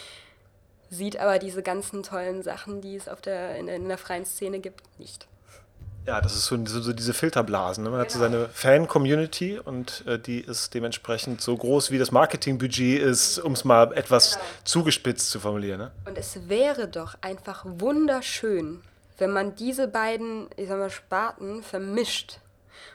[0.90, 4.26] sieht aber diese ganzen tollen Sachen, die es auf der, in, der, in der freien
[4.26, 5.28] Szene gibt, nicht.
[6.06, 7.84] Ja, das ist so, so diese Filterblasen.
[7.84, 7.90] Ne?
[7.90, 8.30] Man hat so genau.
[8.30, 13.64] seine Fan-Community und äh, die ist dementsprechend so groß, wie das Marketingbudget ist, um es
[13.64, 14.44] mal etwas genau.
[14.64, 15.80] zugespitzt zu formulieren.
[15.80, 15.90] Ne?
[16.06, 18.80] Und es wäre doch einfach wunderschön,
[19.18, 22.40] wenn man diese beiden, ich sag mal, Sparten vermischt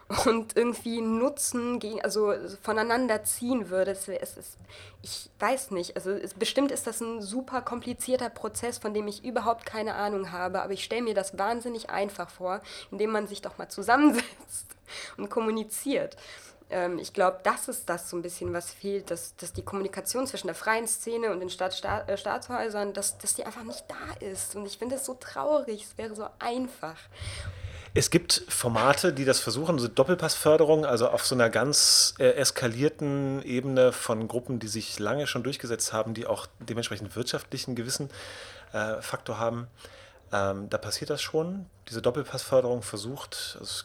[0.25, 3.91] und irgendwie Nutzen gegen, also voneinander ziehen würde.
[3.91, 4.57] Es, es, es,
[5.01, 9.23] ich weiß nicht, also es, bestimmt ist das ein super komplizierter Prozess, von dem ich
[9.23, 13.41] überhaupt keine Ahnung habe, aber ich stelle mir das wahnsinnig einfach vor, indem man sich
[13.41, 14.75] doch mal zusammensetzt
[15.17, 16.17] und kommuniziert.
[16.69, 20.27] Ähm, ich glaube, das ist das so ein bisschen, was fehlt, dass, dass die Kommunikation
[20.27, 24.25] zwischen der freien Szene und den Staat, äh, Staatshäusern, dass, dass die einfach nicht da
[24.25, 24.55] ist.
[24.55, 26.97] Und ich finde es so traurig, es wäre so einfach.
[27.95, 33.43] Es gibt Formate, die das versuchen, so Doppelpassförderung, also auf so einer ganz äh, eskalierten
[33.43, 38.09] Ebene von Gruppen, die sich lange schon durchgesetzt haben, die auch dementsprechend wirtschaftlichen gewissen
[38.71, 39.67] äh, Faktor haben.
[40.31, 41.67] Ähm, da passiert das schon.
[41.87, 43.83] Diese Doppelpassförderung versucht, also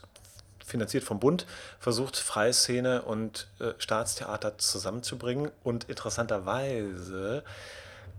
[0.65, 1.47] finanziert vom Bund,
[1.79, 5.51] versucht freie Szene und äh, Staatstheater zusammenzubringen.
[5.63, 7.45] Und interessanterweise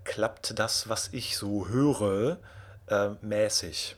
[0.04, 2.38] klappt das, was ich so höre,
[2.88, 3.96] äh, mäßig.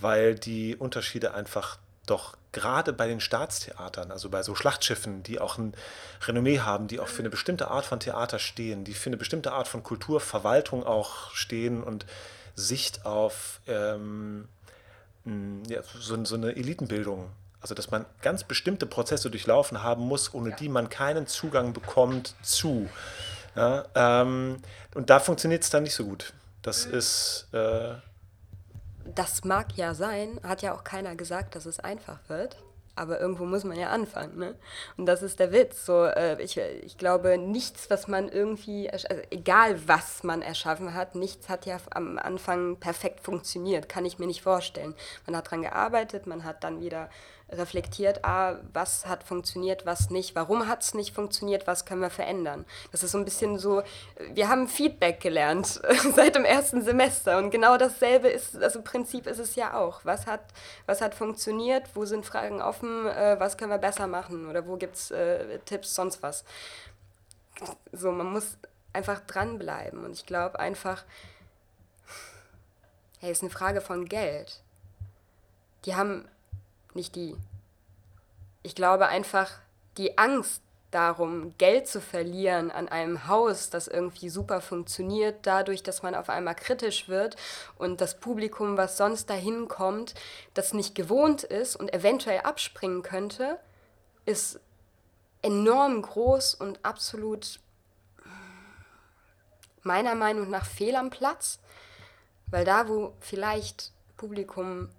[0.00, 5.58] Weil die Unterschiede einfach doch gerade bei den Staatstheatern, also bei so Schlachtschiffen, die auch
[5.58, 5.74] ein
[6.26, 9.52] Renommee haben, die auch für eine bestimmte Art von Theater stehen, die für eine bestimmte
[9.52, 12.06] Art von Kulturverwaltung auch stehen und
[12.56, 14.48] Sicht auf ähm,
[15.68, 17.30] ja, so, so, eine Elitenbildung.
[17.60, 22.34] Also dass man ganz bestimmte Prozesse durchlaufen haben muss, ohne die man keinen Zugang bekommt
[22.42, 22.88] zu.
[23.54, 24.62] Ja, ähm,
[24.94, 26.32] und da funktioniert es dann nicht so gut.
[26.62, 26.94] Das mhm.
[26.94, 27.46] ist...
[27.52, 27.94] Äh,
[29.04, 32.56] das mag ja sein, hat ja auch keiner gesagt, dass es einfach wird.
[32.96, 34.36] Aber irgendwo muss man ja anfangen.
[34.36, 34.54] Ne?
[34.96, 35.86] Und das ist der Witz.
[35.86, 41.14] So, äh, ich, ich glaube, nichts, was man irgendwie, also egal was man erschaffen hat,
[41.14, 43.88] nichts hat ja am Anfang perfekt funktioniert.
[43.88, 44.94] Kann ich mir nicht vorstellen.
[45.24, 47.08] Man hat daran gearbeitet, man hat dann wieder
[47.52, 52.10] reflektiert, ah, was hat funktioniert, was nicht, warum hat es nicht funktioniert, was können wir
[52.10, 52.64] verändern.
[52.92, 53.82] Das ist so ein bisschen so,
[54.32, 55.66] wir haben Feedback gelernt
[56.14, 60.04] seit dem ersten Semester und genau dasselbe ist, also Prinzip ist es ja auch.
[60.04, 60.42] Was hat,
[60.86, 64.76] was hat funktioniert, wo sind Fragen offen, äh, was können wir besser machen oder wo
[64.76, 66.44] gibt es äh, Tipps, sonst was.
[67.92, 68.56] So, man muss
[68.92, 71.04] einfach dranbleiben und ich glaube einfach,
[73.20, 74.62] hey, ist eine Frage von Geld.
[75.84, 76.28] Die haben
[76.94, 77.36] nicht die.
[78.62, 79.50] Ich glaube einfach,
[79.96, 86.02] die Angst darum, Geld zu verlieren an einem Haus, das irgendwie super funktioniert, dadurch, dass
[86.02, 87.36] man auf einmal kritisch wird
[87.78, 90.14] und das Publikum, was sonst dahin kommt,
[90.54, 93.58] das nicht gewohnt ist und eventuell abspringen könnte,
[94.26, 94.58] ist
[95.42, 97.60] enorm groß und absolut
[99.82, 101.60] meiner Meinung nach fehl am Platz,
[102.48, 104.90] weil da, wo vielleicht Publikum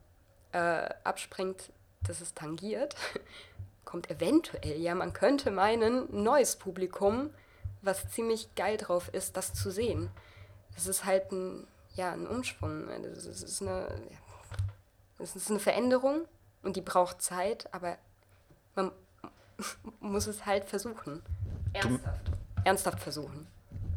[0.53, 1.71] äh, abspringt,
[2.05, 2.95] dass es tangiert,
[3.85, 7.29] kommt eventuell, ja, man könnte meinen, ein neues Publikum,
[7.81, 10.11] was ziemlich geil drauf ist, das zu sehen.
[10.77, 12.87] Es ist halt ein, ja, ein Umschwung.
[12.89, 13.87] Es ist eine,
[15.19, 16.25] es ist eine Veränderung
[16.63, 17.97] und die braucht Zeit, aber
[18.75, 18.91] man
[19.99, 21.21] muss es halt versuchen.
[21.73, 22.31] Ernsthaft.
[22.63, 23.47] Ernsthaft versuchen.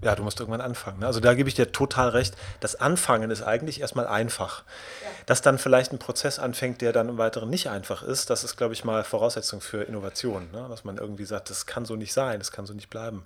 [0.04, 1.00] Ja, du musst irgendwann anfangen.
[1.00, 1.06] Ne?
[1.06, 2.36] Also da gebe ich dir total recht.
[2.60, 4.62] Das Anfangen ist eigentlich erstmal einfach.
[5.02, 5.08] Ja.
[5.24, 8.56] Dass dann vielleicht ein Prozess anfängt, der dann im Weiteren nicht einfach ist, das ist,
[8.56, 10.50] glaube ich, mal Voraussetzung für Innovation.
[10.52, 10.66] Ne?
[10.68, 13.24] Dass man irgendwie sagt, das kann so nicht sein, das kann so nicht bleiben.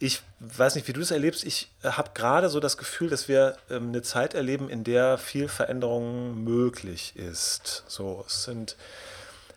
[0.00, 1.44] Ich weiß nicht, wie du das erlebst.
[1.44, 5.46] Ich habe gerade so das Gefühl, dass wir ähm, eine Zeit erleben, in der viel
[5.46, 7.84] Veränderung möglich ist.
[7.86, 8.76] So, es sind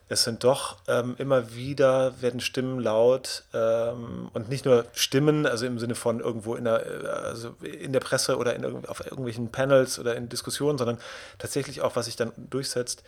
[0.07, 5.65] es sind doch ähm, immer wieder werden Stimmen laut ähm, und nicht nur Stimmen, also
[5.65, 9.51] im Sinne von irgendwo in der, äh, also in der Presse oder in, auf irgendwelchen
[9.51, 10.99] Panels oder in Diskussionen, sondern
[11.39, 13.03] tatsächlich auch, was sich dann durchsetzt,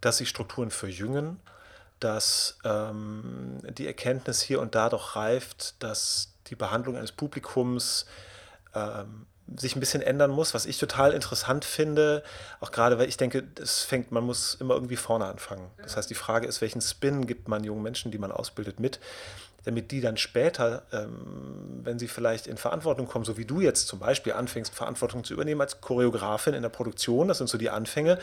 [0.00, 1.38] dass sich Strukturen verjüngen,
[2.00, 8.06] dass ähm, die Erkenntnis hier und da doch reift, dass die Behandlung eines Publikums
[8.74, 9.26] ähm,
[9.58, 12.22] sich ein bisschen ändern muss, was ich total interessant finde,
[12.60, 15.70] auch gerade weil ich denke, es fängt, man muss immer irgendwie vorne anfangen.
[15.82, 19.00] Das heißt, die Frage ist, welchen Spin gibt man jungen Menschen, die man ausbildet, mit?
[19.64, 23.86] Damit die dann später, ähm, wenn sie vielleicht in Verantwortung kommen, so wie du jetzt
[23.86, 27.70] zum Beispiel anfängst, Verantwortung zu übernehmen als Choreografin in der Produktion, das sind so die
[27.70, 28.18] Anfänge,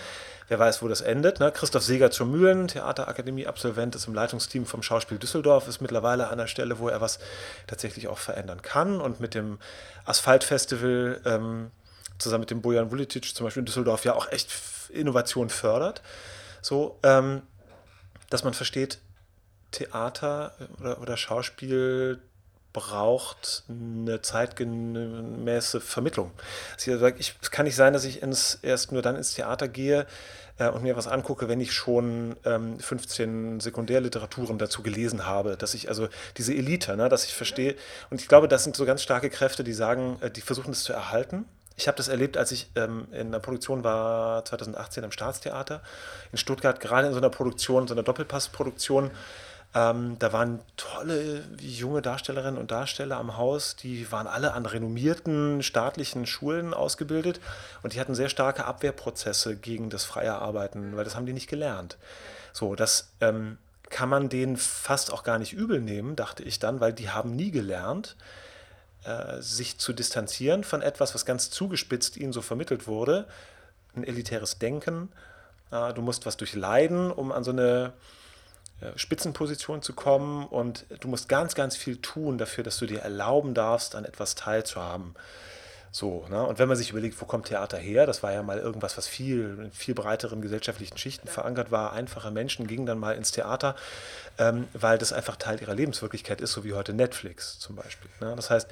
[0.50, 1.40] wer weiß, wo das endet.
[1.40, 1.52] Ne?
[1.52, 6.48] Christoph Seger zur Mühlen, Theaterakademie-Absolvent, ist im Leitungsteam vom Schauspiel Düsseldorf, ist mittlerweile an der
[6.48, 7.20] Stelle, wo er was
[7.68, 9.60] tatsächlich auch verändern kann und mit dem
[10.06, 11.72] Asphaltfestival ähm,
[12.18, 14.52] zusammen mit dem Bojan Vulitic zum Beispiel in Düsseldorf ja auch echt
[14.90, 16.02] Innovation fördert.
[16.62, 17.44] So, ähm,
[18.30, 19.00] dass man versteht,
[19.72, 22.20] Theater oder, oder Schauspiel
[22.72, 26.32] braucht eine zeitgemäße Vermittlung.
[26.88, 30.06] Also ich, es kann nicht sein, dass ich ins, erst nur dann ins Theater gehe
[30.60, 35.58] äh, und mir was angucke, wenn ich schon ähm, 15 Sekundärliteraturen dazu gelesen habe.
[35.58, 37.76] Dass ich also diese Elite, ne, dass ich verstehe.
[38.12, 40.84] Und ich glaube, das sind so ganz starke Kräfte, die sagen, äh, die versuchen es
[40.84, 41.46] zu erhalten.
[41.76, 45.82] Ich habe das erlebt, als ich ähm, in der Produktion war, 2018 am Staatstheater
[46.32, 49.12] in Stuttgart, gerade in so einer Produktion, so einer Doppelpassproduktion.
[49.76, 55.62] Ähm, da waren tolle junge Darstellerinnen und Darsteller am Haus, die waren alle an renommierten
[55.62, 57.40] staatlichen Schulen ausgebildet
[57.84, 61.50] und die hatten sehr starke Abwehrprozesse gegen das freie Arbeiten, weil das haben die nicht
[61.50, 61.98] gelernt.
[62.52, 63.60] So, das ähm,
[63.90, 67.36] kann man denen fast auch gar nicht übel nehmen, dachte ich dann, weil die haben
[67.36, 68.16] nie gelernt,
[69.04, 73.28] äh, sich zu distanzieren von etwas, was ganz zugespitzt ihnen so vermittelt wurde,
[73.96, 75.12] ein elitäres Denken.
[75.72, 77.94] Äh, du musst was durchleiden, um an so eine
[78.96, 83.54] Spitzenposition zu kommen und du musst ganz, ganz viel tun dafür, dass du dir erlauben
[83.54, 85.16] darfst, an etwas teilzuhaben.
[85.92, 86.46] So, ne?
[86.46, 89.08] Und wenn man sich überlegt, wo kommt Theater her, das war ja mal irgendwas, was
[89.08, 91.94] viel in viel breiteren gesellschaftlichen Schichten verankert war.
[91.94, 93.76] Einfache Menschen gingen dann mal ins Theater,
[94.38, 98.10] ähm, weil das einfach Teil ihrer Lebenswirklichkeit ist, so wie heute Netflix zum Beispiel.
[98.22, 98.36] Ne?
[98.36, 98.68] Das heißt,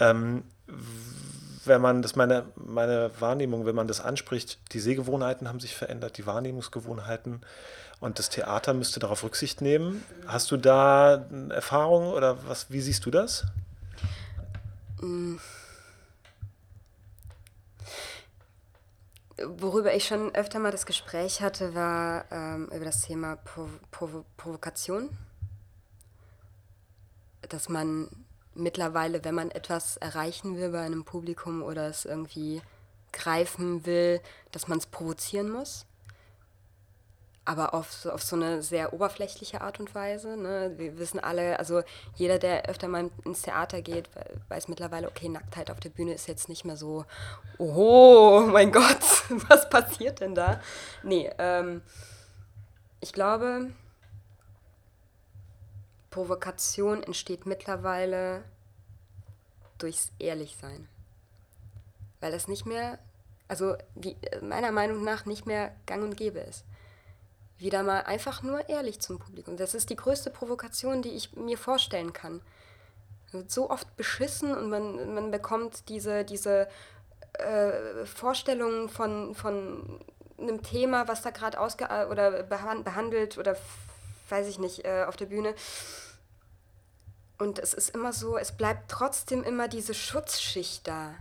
[0.00, 0.44] ähm,
[1.66, 6.16] wenn man das meine, meine Wahrnehmung, wenn man das anspricht, die Sehgewohnheiten haben sich verändert,
[6.16, 7.42] die Wahrnehmungsgewohnheiten
[8.00, 10.04] und das Theater müsste darauf Rücksicht nehmen.
[10.26, 13.46] Hast du da Erfahrungen oder was, wie siehst du das?
[15.00, 15.36] Mm.
[19.46, 24.24] Worüber ich schon öfter mal das Gespräch hatte, war ähm, über das Thema Pro Pro
[24.36, 25.10] Provokation.
[27.48, 28.08] Dass man
[28.54, 32.62] mittlerweile, wenn man etwas erreichen will bei einem Publikum oder es irgendwie
[33.12, 34.20] greifen will,
[34.52, 35.86] dass man es provozieren muss
[37.46, 40.36] aber auf, auf so eine sehr oberflächliche Art und Weise.
[40.36, 40.72] Ne?
[40.76, 41.82] Wir wissen alle, also
[42.14, 44.08] jeder, der öfter mal ins Theater geht,
[44.48, 47.04] weiß mittlerweile, okay, Nacktheit auf der Bühne ist jetzt nicht mehr so,
[47.58, 49.02] oh mein Gott,
[49.48, 50.60] was passiert denn da?
[51.02, 51.82] Nee, ähm,
[53.00, 53.70] ich glaube,
[56.10, 58.44] Provokation entsteht mittlerweile
[59.76, 60.88] durchs Ehrlichsein.
[62.20, 62.98] Weil das nicht mehr,
[63.48, 66.64] also die, meiner Meinung nach nicht mehr gang und gäbe ist
[67.58, 69.56] wieder mal einfach nur ehrlich zum Publikum.
[69.56, 72.40] Das ist die größte Provokation, die ich mir vorstellen kann.
[73.32, 76.68] Man wird so oft beschissen und man, man bekommt diese, diese
[77.34, 80.00] äh, Vorstellungen von, von
[80.38, 83.56] einem Thema, was da gerade ausge oder behandelt oder
[84.28, 85.54] weiß ich nicht, äh, auf der Bühne.
[87.38, 91.14] Und es ist immer so, es bleibt trotzdem immer diese Schutzschicht da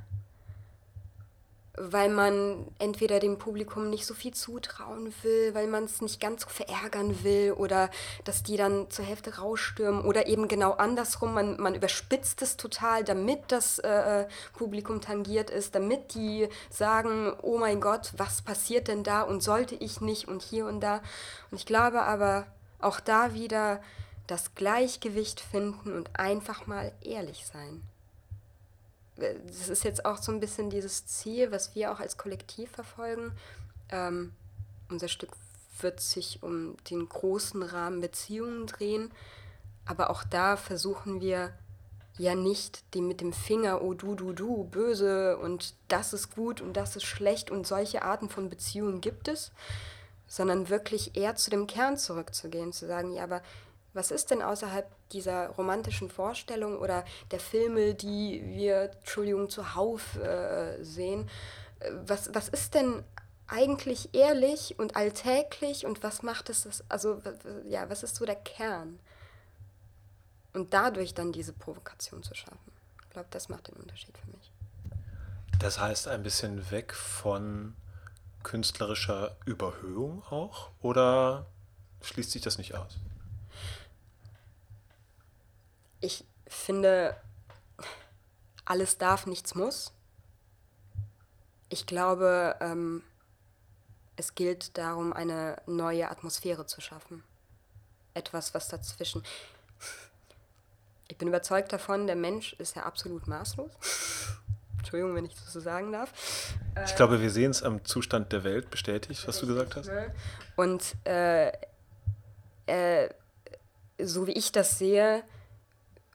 [1.76, 6.43] weil man entweder dem Publikum nicht so viel zutrauen will, weil man es nicht ganz
[6.43, 7.89] so verärgern will oder
[8.26, 13.03] dass die dann zur Hälfte rausstürmen oder eben genau andersrum, man, man überspitzt es total,
[13.03, 18.88] damit das äh, äh, Publikum tangiert ist, damit die sagen, oh mein Gott, was passiert
[18.88, 21.01] denn da und sollte ich nicht und hier und da.
[21.49, 22.45] Und ich glaube aber
[22.80, 23.82] auch da wieder
[24.28, 27.82] das Gleichgewicht finden und einfach mal ehrlich sein
[29.16, 33.32] das ist jetzt auch so ein bisschen dieses Ziel, was wir auch als Kollektiv verfolgen.
[33.89, 34.34] Ähm,
[34.89, 35.32] unser Stück
[35.80, 39.11] wird sich um den großen Rahmen Beziehungen drehen,
[39.86, 41.53] aber auch da versuchen wir
[42.18, 46.61] ja nicht die mit dem Finger, oh du, du, du, böse und das ist gut
[46.61, 49.51] und das ist schlecht und solche Arten von Beziehungen gibt es,
[50.28, 53.41] sondern wirklich eher zu dem Kern zurückzugehen, zu sagen, ja, aber
[53.94, 60.84] was ist denn außerhalb dieser romantischen Vorstellung oder der Filme, die wir, Entschuldigung, zuhauf äh,
[60.84, 61.30] sehen?
[62.06, 63.04] Was, was ist denn
[63.48, 67.22] eigentlich ehrlich und alltäglich und was macht es, das, also
[67.68, 69.00] ja, was ist so der Kern?
[70.54, 72.72] Und dadurch dann diese Provokation zu schaffen.
[73.04, 74.52] Ich glaube, das macht den Unterschied für mich.
[75.60, 77.76] Das heißt ein bisschen weg von
[78.44, 81.46] künstlerischer Überhöhung auch oder
[82.02, 82.98] schließt sich das nicht aus?
[86.04, 87.16] Ich finde,
[88.66, 89.93] alles darf, nichts muss.
[91.70, 93.04] Ich glaube, ähm,
[94.18, 97.24] es gilt darum, eine neue Atmosphäre zu schaffen.
[98.14, 99.24] Etwas, was dazwischen.
[101.08, 103.72] Ich bin überzeugt davon, der Mensch ist ja absolut maßlos.
[104.78, 106.12] Entschuldigung, wenn ich das so sagen darf.
[106.86, 109.89] Ich glaube, wir sehen es am Zustand der Welt bestätigt, was du gesagt hast.
[110.58, 111.51] Und äh,
[112.66, 113.10] äh,
[113.97, 115.24] so wie ich das sehe,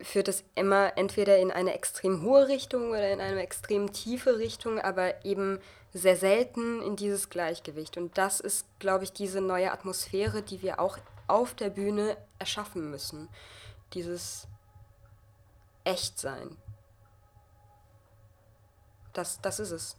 [0.01, 4.78] führt es immer entweder in eine extrem hohe Richtung oder in eine extrem tiefe Richtung,
[4.78, 5.59] aber eben
[5.92, 7.96] sehr selten in dieses Gleichgewicht.
[7.96, 12.90] Und das ist, glaube ich, diese neue Atmosphäre, die wir auch auf der Bühne erschaffen
[12.90, 13.28] müssen.
[13.94, 14.46] Dieses
[15.84, 16.57] Echtsein.
[19.12, 19.96] Das, das ist es.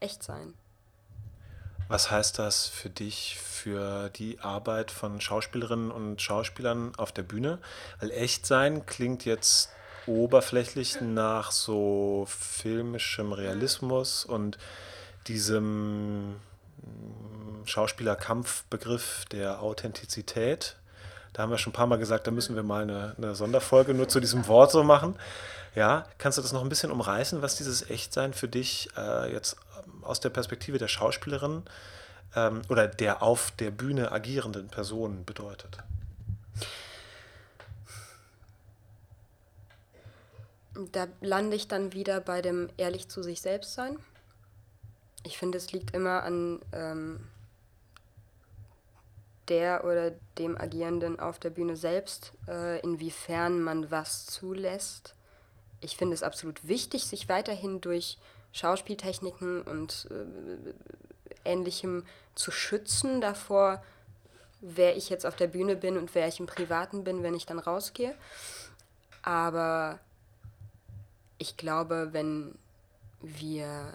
[0.00, 0.54] Echtsein.
[1.88, 7.58] Was heißt das für dich, für die Arbeit von Schauspielerinnen und Schauspielern auf der Bühne?
[8.00, 9.70] Weil echt sein klingt jetzt
[10.06, 14.58] oberflächlich nach so filmischem Realismus und
[15.28, 20.76] diesem mm, Schauspielerkampfbegriff der Authentizität.
[21.32, 23.94] Da haben wir schon ein paar Mal gesagt, da müssen wir mal eine, eine Sonderfolge
[23.94, 25.16] nur zu diesem Wort so machen.
[25.74, 29.56] Ja, kannst du das noch ein bisschen umreißen, was dieses Echtsein für dich äh, jetzt
[30.02, 31.62] aus der Perspektive der Schauspielerin
[32.34, 35.78] ähm, oder der auf der Bühne agierenden Person bedeutet?
[40.92, 43.98] Da lande ich dann wieder bei dem ehrlich zu sich selbst sein.
[45.24, 47.20] Ich finde, es liegt immer an ähm,
[49.48, 55.14] der oder dem Agierenden auf der Bühne selbst, äh, inwiefern man was zulässt.
[55.80, 58.18] Ich finde es absolut wichtig, sich weiterhin durch
[58.56, 60.72] Schauspieltechniken und äh,
[61.44, 62.04] Ähnlichem
[62.34, 63.82] zu schützen davor,
[64.60, 67.46] wer ich jetzt auf der Bühne bin und wer ich im Privaten bin, wenn ich
[67.46, 68.14] dann rausgehe.
[69.22, 69.98] Aber
[71.38, 72.54] ich glaube, wenn
[73.20, 73.92] wir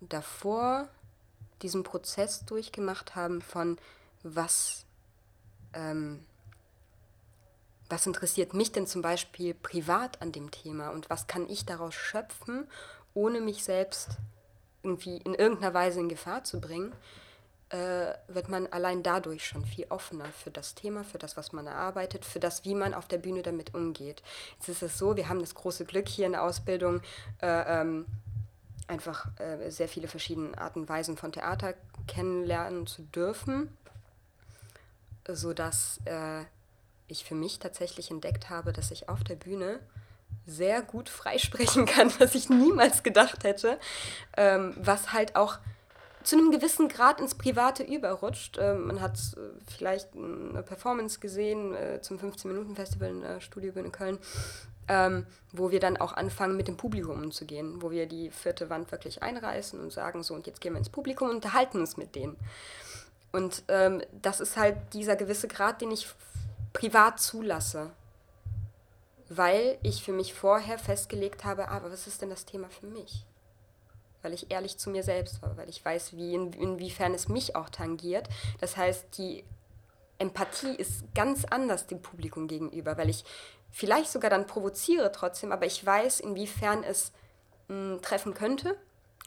[0.00, 0.88] davor
[1.62, 3.78] diesen Prozess durchgemacht haben von
[4.24, 4.84] was,
[5.74, 6.24] ähm,
[7.88, 11.94] was interessiert mich denn zum Beispiel privat an dem Thema und was kann ich daraus
[11.94, 12.66] schöpfen,
[13.14, 14.10] ohne mich selbst
[14.82, 16.92] irgendwie in irgendeiner Weise in Gefahr zu bringen,
[17.72, 21.66] äh, wird man allein dadurch schon viel offener für das Thema, für das, was man
[21.66, 24.22] erarbeitet, für das, wie man auf der Bühne damit umgeht.
[24.58, 27.00] Jetzt ist es so, wir haben das große Glück hier in der Ausbildung,
[27.40, 28.06] äh, ähm,
[28.88, 31.74] einfach äh, sehr viele verschiedene Arten und Weisen von Theater
[32.06, 33.74] kennenlernen zu dürfen,
[35.26, 36.42] sodass äh,
[37.08, 39.80] ich für mich tatsächlich entdeckt habe, dass ich auf der Bühne
[40.46, 43.78] sehr gut freisprechen kann, was ich niemals gedacht hätte,
[44.36, 45.58] ähm, was halt auch
[46.22, 48.58] zu einem gewissen Grad ins Private überrutscht.
[48.60, 49.40] Ähm, man hat äh,
[49.76, 54.18] vielleicht eine Performance gesehen äh, zum 15-Minuten-Festival in der Studiobühne Köln,
[54.88, 58.90] ähm, wo wir dann auch anfangen, mit dem Publikum umzugehen, wo wir die vierte Wand
[58.92, 62.14] wirklich einreißen und sagen, so, und jetzt gehen wir ins Publikum und unterhalten uns mit
[62.14, 62.36] denen.
[63.32, 66.08] Und ähm, das ist halt dieser gewisse Grad, den ich
[66.72, 67.90] privat zulasse,
[69.36, 73.24] weil ich für mich vorher festgelegt habe, aber was ist denn das Thema für mich?
[74.22, 77.56] weil ich ehrlich zu mir selbst war, weil ich weiß, wie in, inwiefern es mich
[77.56, 78.28] auch tangiert.
[78.60, 79.44] Das heißt, die
[80.18, 83.24] Empathie ist ganz anders dem Publikum gegenüber, weil ich
[83.70, 87.12] vielleicht sogar dann provoziere trotzdem, aber ich weiß, inwiefern es
[87.68, 88.76] mh, hm, treffen könnte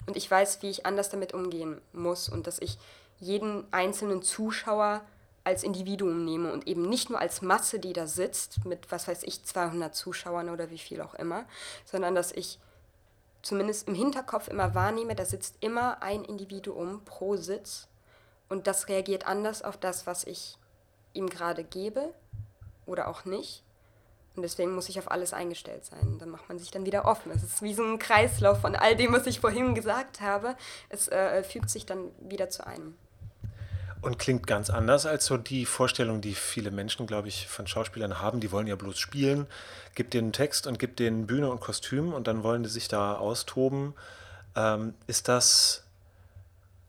[0.07, 2.77] und ich weiß, wie ich anders damit umgehen muss und dass ich
[3.19, 5.01] jeden einzelnen Zuschauer
[5.45, 9.23] als Individuum nehme und eben nicht nur als Masse, die da sitzt mit, was weiß
[9.23, 11.45] ich, 200 Zuschauern oder wie viel auch immer,
[11.85, 12.59] sondern dass ich
[13.43, 17.87] zumindest im Hinterkopf immer wahrnehme, da sitzt immer ein Individuum pro Sitz
[18.49, 20.57] und das reagiert anders auf das, was ich
[21.13, 22.13] ihm gerade gebe
[22.85, 23.63] oder auch nicht.
[24.35, 26.17] Und deswegen muss ich auf alles eingestellt sein.
[26.19, 27.31] Dann macht man sich dann wieder offen.
[27.31, 30.57] Es ist wie so ein Kreislauf von all dem, was ich vorhin gesagt habe.
[30.89, 32.97] Es äh, fügt sich dann wieder zu einem.
[34.05, 38.21] Und klingt ganz anders als so die Vorstellung, die viele Menschen, glaube ich, von Schauspielern
[38.21, 38.39] haben.
[38.39, 39.47] Die wollen ja bloß spielen,
[39.95, 43.15] gibt denen Text und gibt denen Bühne und Kostüm und dann wollen die sich da
[43.15, 43.95] austoben.
[44.55, 45.85] Ähm, ist das,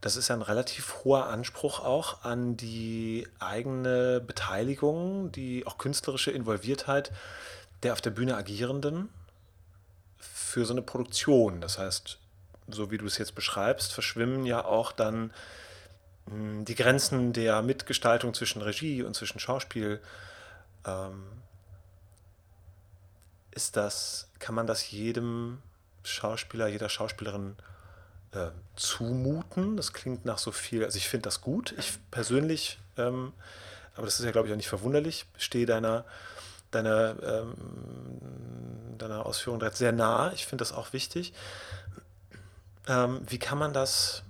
[0.03, 6.33] das ist ja ein relativ hoher Anspruch auch an die eigene Beteiligung, die auch künstlerische
[6.33, 7.13] Involviertheit
[7.83, 9.09] der auf der Bühne Agierenden
[10.19, 11.63] für so eine Produktion.
[11.63, 12.19] Das heißt,
[12.69, 15.31] so wie du es jetzt beschreibst, verschwimmen ja auch dann
[16.29, 20.01] die Grenzen der Mitgestaltung zwischen Regie und zwischen Schauspiel,
[20.85, 21.25] ähm,
[23.53, 25.63] ist das, kann man das jedem
[26.03, 27.57] Schauspieler, jeder Schauspielerin
[28.33, 29.77] äh, zumuten?
[29.77, 33.33] Das klingt nach so viel, also ich finde das gut, ich persönlich, ähm,
[33.95, 36.05] aber das ist ja, glaube ich, auch nicht verwunderlich, stehe deiner,
[36.71, 37.55] deiner, ähm,
[38.99, 41.33] deiner Ausführung sehr nah, ich finde das auch wichtig.
[42.89, 44.23] Ähm, wie kann man das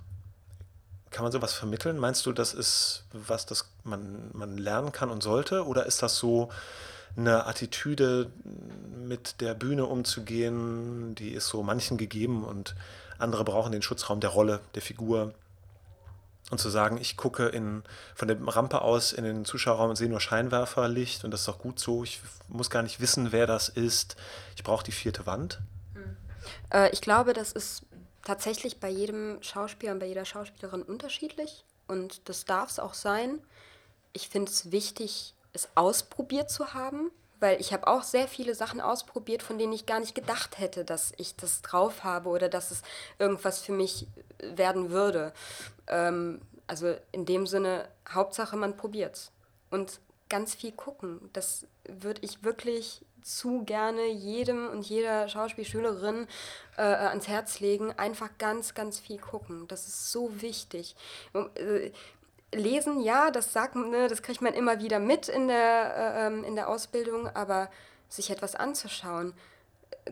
[1.17, 1.97] kann man sowas vermitteln?
[1.97, 5.65] Meinst du, das ist was, das man, man lernen kann und sollte?
[5.65, 6.51] Oder ist das so
[7.17, 8.31] eine Attitüde,
[9.03, 12.77] mit der Bühne umzugehen, die ist so manchen gegeben und
[13.17, 15.33] andere brauchen den Schutzraum der Rolle, der Figur?
[16.51, 17.83] Und zu sagen, ich gucke in,
[18.15, 21.59] von der Rampe aus in den Zuschauerraum und sehe nur Scheinwerferlicht und das ist doch
[21.59, 22.05] gut so.
[22.05, 24.17] Ich muss gar nicht wissen, wer das ist.
[24.55, 25.61] Ich brauche die vierte Wand.
[25.95, 26.17] Hm.
[26.71, 27.87] Äh, ich glaube, das ist
[28.27, 33.41] tatsächlich bei jedem Schauspieler und bei jeder Schauspielerin unterschiedlich und das darf es auch sein.
[34.13, 38.81] Ich finde es wichtig, es ausprobiert zu haben, weil ich habe auch sehr viele Sachen
[38.81, 42.73] ausprobiert, von denen ich gar nicht gedacht hätte, dass ich das drauf habe oder dass
[42.73, 42.83] es
[43.21, 44.09] irgendwas für mich
[44.41, 45.33] werden würde.
[45.87, 49.31] Ähm, also in dem Sinne, Hauptsache man probiert's.
[49.71, 51.31] Und ganz viel gucken.
[51.33, 56.29] Das würde ich wirklich zu gerne jedem und jeder Schauspielschülerin
[56.77, 57.93] äh, ans Herz legen.
[57.93, 59.67] Einfach ganz, ganz viel gucken.
[59.69, 60.95] Das ist so wichtig.
[61.35, 61.91] Äh,
[62.55, 66.45] lesen, ja, das sagt, ne, das kriegt man immer wieder mit in der, äh, ähm,
[66.45, 67.69] in der Ausbildung, aber
[68.09, 69.35] sich etwas anzuschauen,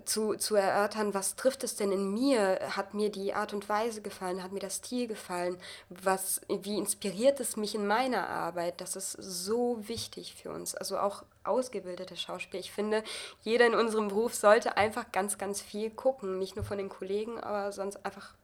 [0.05, 2.59] zu, zu erörtern, was trifft es denn in mir?
[2.71, 4.43] Hat mir die Art und Weise gefallen?
[4.43, 5.57] Hat mir der Stil gefallen?
[5.89, 8.81] Was, wie inspiriert es mich in meiner Arbeit?
[8.81, 10.75] Das ist so wichtig für uns.
[10.75, 12.61] Also auch ausgebildete Schauspieler.
[12.61, 13.05] Ich finde,
[13.43, 16.39] jeder in unserem Beruf sollte einfach ganz, ganz viel gucken.
[16.39, 18.35] Nicht nur von den Kollegen, aber sonst einfach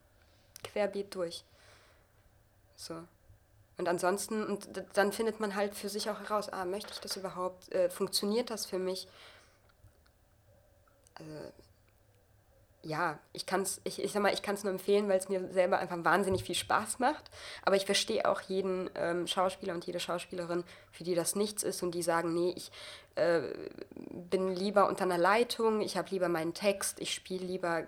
[0.62, 1.44] querbeet durch.
[2.76, 2.94] So.
[3.76, 7.16] Und ansonsten, und dann findet man halt für sich auch heraus, ah, möchte ich das
[7.16, 7.72] überhaupt?
[7.72, 9.08] Äh, funktioniert das für mich?
[11.20, 11.52] Also
[12.82, 15.28] ja, ich kann es, ich, ich sag mal, ich kann es nur empfehlen, weil es
[15.28, 17.30] mir selber einfach wahnsinnig viel Spaß macht.
[17.62, 21.82] Aber ich verstehe auch jeden ähm, Schauspieler und jede Schauspielerin, für die das nichts ist
[21.82, 22.70] und die sagen, nee, ich
[23.16, 23.42] äh,
[24.30, 27.86] bin lieber unter einer Leitung, ich habe lieber meinen Text, ich spiele lieber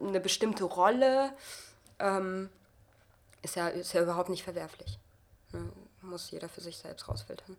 [0.00, 1.32] eine bestimmte Rolle.
[1.98, 2.50] Ähm,
[3.40, 4.98] ist, ja, ist ja überhaupt nicht verwerflich.
[5.52, 5.70] Ne?
[6.02, 7.56] Muss jeder für sich selbst rausfiltern.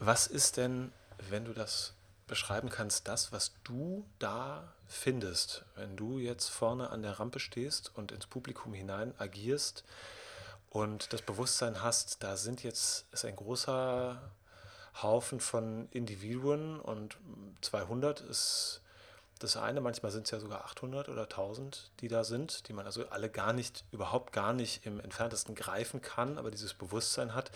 [0.00, 0.92] Was ist denn,
[1.28, 1.92] wenn du das
[2.28, 7.90] beschreiben kannst, das, was du da findest, wenn du jetzt vorne an der Rampe stehst
[7.94, 9.84] und ins Publikum hinein agierst
[10.70, 14.20] und das Bewusstsein hast, da sind jetzt ist ein großer
[15.02, 17.16] Haufen von Individuen und
[17.60, 18.82] 200 ist
[19.38, 22.86] das eine, manchmal sind es ja sogar 800 oder 1000, die da sind, die man
[22.86, 27.52] also alle gar nicht, überhaupt gar nicht im entferntesten greifen kann, aber dieses Bewusstsein hat,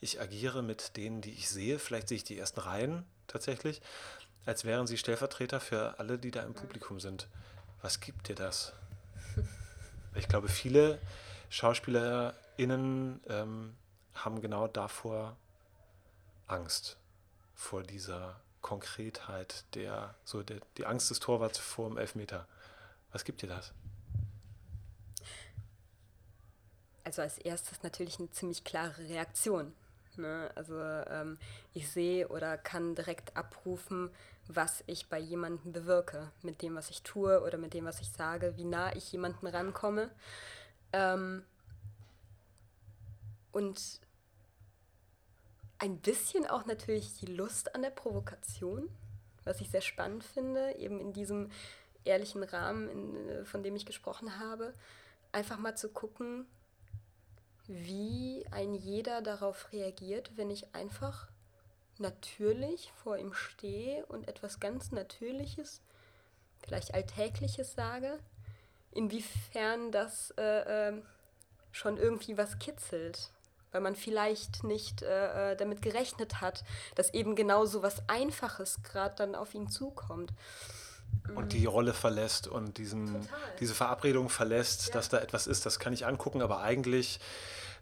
[0.00, 3.80] ich agiere mit denen, die ich sehe, vielleicht sehe ich die ersten Reihen tatsächlich,
[4.46, 7.28] als wären sie Stellvertreter für alle, die da im Publikum sind.
[7.82, 8.72] Was gibt dir das?
[10.14, 10.98] Ich glaube, viele
[11.50, 13.76] SchauspielerInnen ähm,
[14.14, 15.36] haben genau davor
[16.46, 16.96] Angst,
[17.54, 22.46] vor dieser Konkretheit, der, so der, die Angst des Torwarts vor dem Elfmeter.
[23.12, 23.72] Was gibt dir das?
[27.04, 29.72] Also als erstes natürlich eine ziemlich klare Reaktion.
[30.20, 30.50] Ne?
[30.54, 31.38] Also ähm,
[31.74, 34.10] ich sehe oder kann direkt abrufen,
[34.48, 38.10] was ich bei jemandem bewirke, mit dem, was ich tue oder mit dem, was ich
[38.10, 40.10] sage, wie nah ich jemanden rankomme.
[40.92, 41.44] Ähm,
[43.52, 44.00] und
[45.78, 48.88] ein bisschen auch natürlich die Lust an der Provokation,
[49.44, 51.50] was ich sehr spannend finde, eben in diesem
[52.04, 54.74] ehrlichen Rahmen, in, von dem ich gesprochen habe,
[55.32, 56.46] einfach mal zu gucken,
[57.70, 61.28] wie ein jeder darauf reagiert, wenn ich einfach
[61.98, 65.80] natürlich vor ihm stehe und etwas ganz Natürliches,
[66.64, 68.18] vielleicht Alltägliches sage,
[68.90, 71.02] inwiefern das äh, äh,
[71.70, 73.30] schon irgendwie was kitzelt,
[73.70, 76.64] weil man vielleicht nicht äh, äh damit gerechnet hat,
[76.96, 80.32] dass eben genau so was Einfaches gerade dann auf ihn zukommt.
[81.34, 83.28] Und die Rolle verlässt und diesen,
[83.60, 84.94] diese Verabredung verlässt, ja.
[84.94, 87.20] dass da etwas ist, das kann ich angucken, aber eigentlich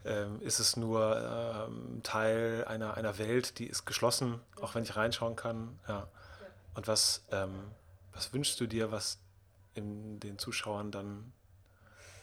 [0.04, 4.96] ähm, ist es nur ähm, Teil einer, einer Welt, die ist geschlossen, auch wenn ich
[4.96, 5.78] reinschauen kann.
[5.88, 6.08] Ja.
[6.74, 7.54] Und was, ähm,
[8.12, 9.18] was wünschst du dir, was
[9.74, 11.32] in den Zuschauern dann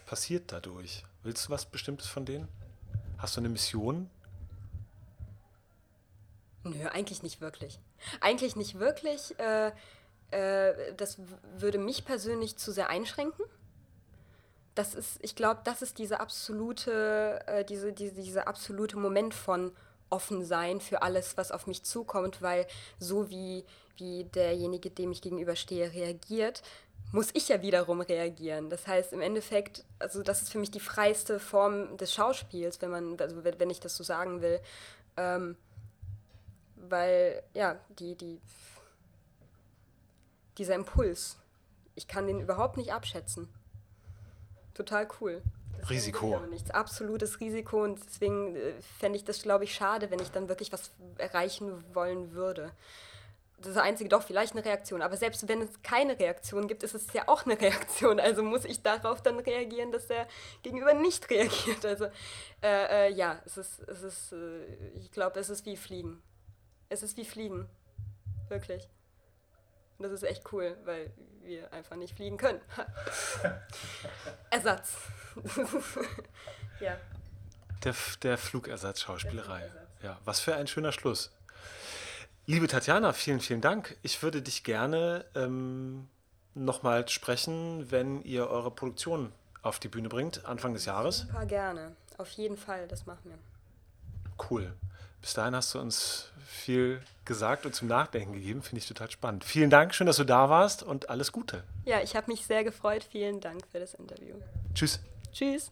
[0.05, 1.03] passiert dadurch?
[1.23, 2.47] Willst du was Bestimmtes von denen?
[3.17, 4.09] Hast du eine Mission?
[6.63, 7.79] Nö, eigentlich nicht wirklich.
[8.21, 9.37] Eigentlich nicht wirklich.
[9.39, 9.71] Äh,
[10.35, 11.17] äh, das
[11.57, 13.45] würde mich persönlich zu sehr einschränken
[14.75, 19.71] das ist, ich glaube, das ist diese absolute, äh, diese, diese, dieser absolute Moment von
[20.09, 22.67] offen sein für alles, was auf mich zukommt, weil
[22.99, 23.63] so wie,
[23.97, 26.61] wie derjenige, dem ich gegenüberstehe, reagiert,
[27.11, 28.69] muss ich ja wiederum reagieren.
[28.69, 32.91] Das heißt, im Endeffekt, also das ist für mich die freiste Form des Schauspiels, wenn
[32.91, 34.59] man, also wenn ich das so sagen will.
[35.15, 35.55] Ähm,
[36.75, 38.39] weil, ja, die, die,
[40.57, 41.37] dieser Impuls,
[41.95, 43.49] ich kann den überhaupt nicht abschätzen
[44.75, 45.41] total cool.
[45.79, 46.39] Das Risiko.
[46.49, 50.47] Nichts, absolutes Risiko und deswegen äh, fände ich das, glaube ich, schade, wenn ich dann
[50.47, 52.71] wirklich was erreichen wollen würde.
[53.57, 55.01] Das ist das Einzige, doch, vielleicht eine Reaktion.
[55.01, 58.19] Aber selbst wenn es keine Reaktion gibt, ist es ja auch eine Reaktion.
[58.19, 60.27] Also muss ich darauf dann reagieren, dass der
[60.61, 61.85] Gegenüber nicht reagiert.
[61.85, 62.05] Also
[62.61, 64.65] äh, äh, ja, es ist, es ist äh,
[64.99, 66.21] ich glaube, es ist wie Fliegen.
[66.89, 67.67] Es ist wie Fliegen.
[68.49, 68.87] Wirklich.
[69.97, 71.11] Und das ist echt cool, weil
[71.43, 72.61] wir einfach nicht fliegen können.
[74.49, 74.97] Ersatz.
[76.79, 76.97] ja.
[77.83, 79.59] Der, der Flugersatz Schauspielerei.
[79.59, 80.03] Der Flugersatz.
[80.03, 81.31] Ja, was für ein schöner Schluss.
[82.47, 83.97] Liebe Tatjana, vielen, vielen Dank.
[84.03, 86.07] Ich würde dich gerne ähm,
[86.53, 89.31] nochmal sprechen, wenn ihr eure Produktion
[89.61, 91.19] auf die Bühne bringt, Anfang des Jahres.
[91.19, 91.95] Super gerne.
[92.17, 93.39] Auf jeden Fall, das machen wir.
[94.49, 94.73] Cool.
[95.25, 98.61] Bis dahin hast du uns viel gesagt und zum Nachdenken gegeben.
[98.61, 99.43] Finde ich total spannend.
[99.43, 101.63] Vielen Dank, schön, dass du da warst und alles Gute.
[101.83, 103.03] Ja, ich habe mich sehr gefreut.
[103.03, 104.35] Vielen Dank für das Interview.
[104.75, 104.99] Tschüss.
[105.33, 105.71] Tschüss.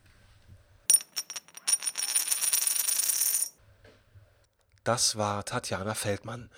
[4.83, 6.49] Das war Tatjana Feldmann.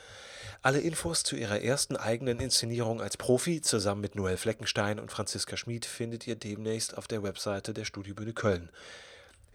[0.62, 5.58] Alle Infos zu ihrer ersten eigenen Inszenierung als Profi zusammen mit Noel Fleckenstein und Franziska
[5.58, 8.70] Schmid findet ihr demnächst auf der Webseite der Studiobühne Köln.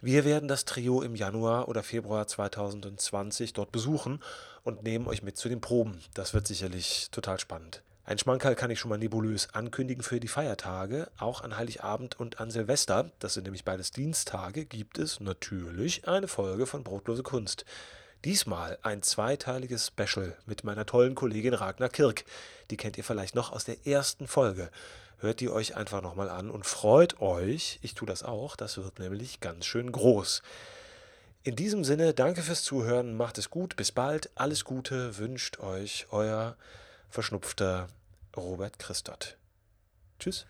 [0.03, 4.19] Wir werden das Trio im Januar oder Februar 2020 dort besuchen
[4.63, 5.99] und nehmen euch mit zu den Proben.
[6.15, 7.83] Das wird sicherlich total spannend.
[8.03, 11.07] Ein Schmankerl kann ich schon mal nebulös ankündigen für die Feiertage.
[11.19, 16.27] Auch an Heiligabend und an Silvester, das sind nämlich beides Dienstage, gibt es natürlich eine
[16.27, 17.63] Folge von Brotlose Kunst.
[18.25, 22.25] Diesmal ein zweiteiliges Special mit meiner tollen Kollegin Ragnar Kirk.
[22.71, 24.71] Die kennt ihr vielleicht noch aus der ersten Folge.
[25.21, 28.97] Hört die euch einfach nochmal an und freut euch, ich tue das auch, das wird
[28.97, 30.41] nämlich ganz schön groß.
[31.43, 36.07] In diesem Sinne, danke fürs Zuhören, macht es gut, bis bald, alles Gute wünscht euch
[36.09, 36.57] euer
[37.09, 37.87] verschnupfter
[38.35, 39.37] Robert Christot.
[40.19, 40.47] Tschüss.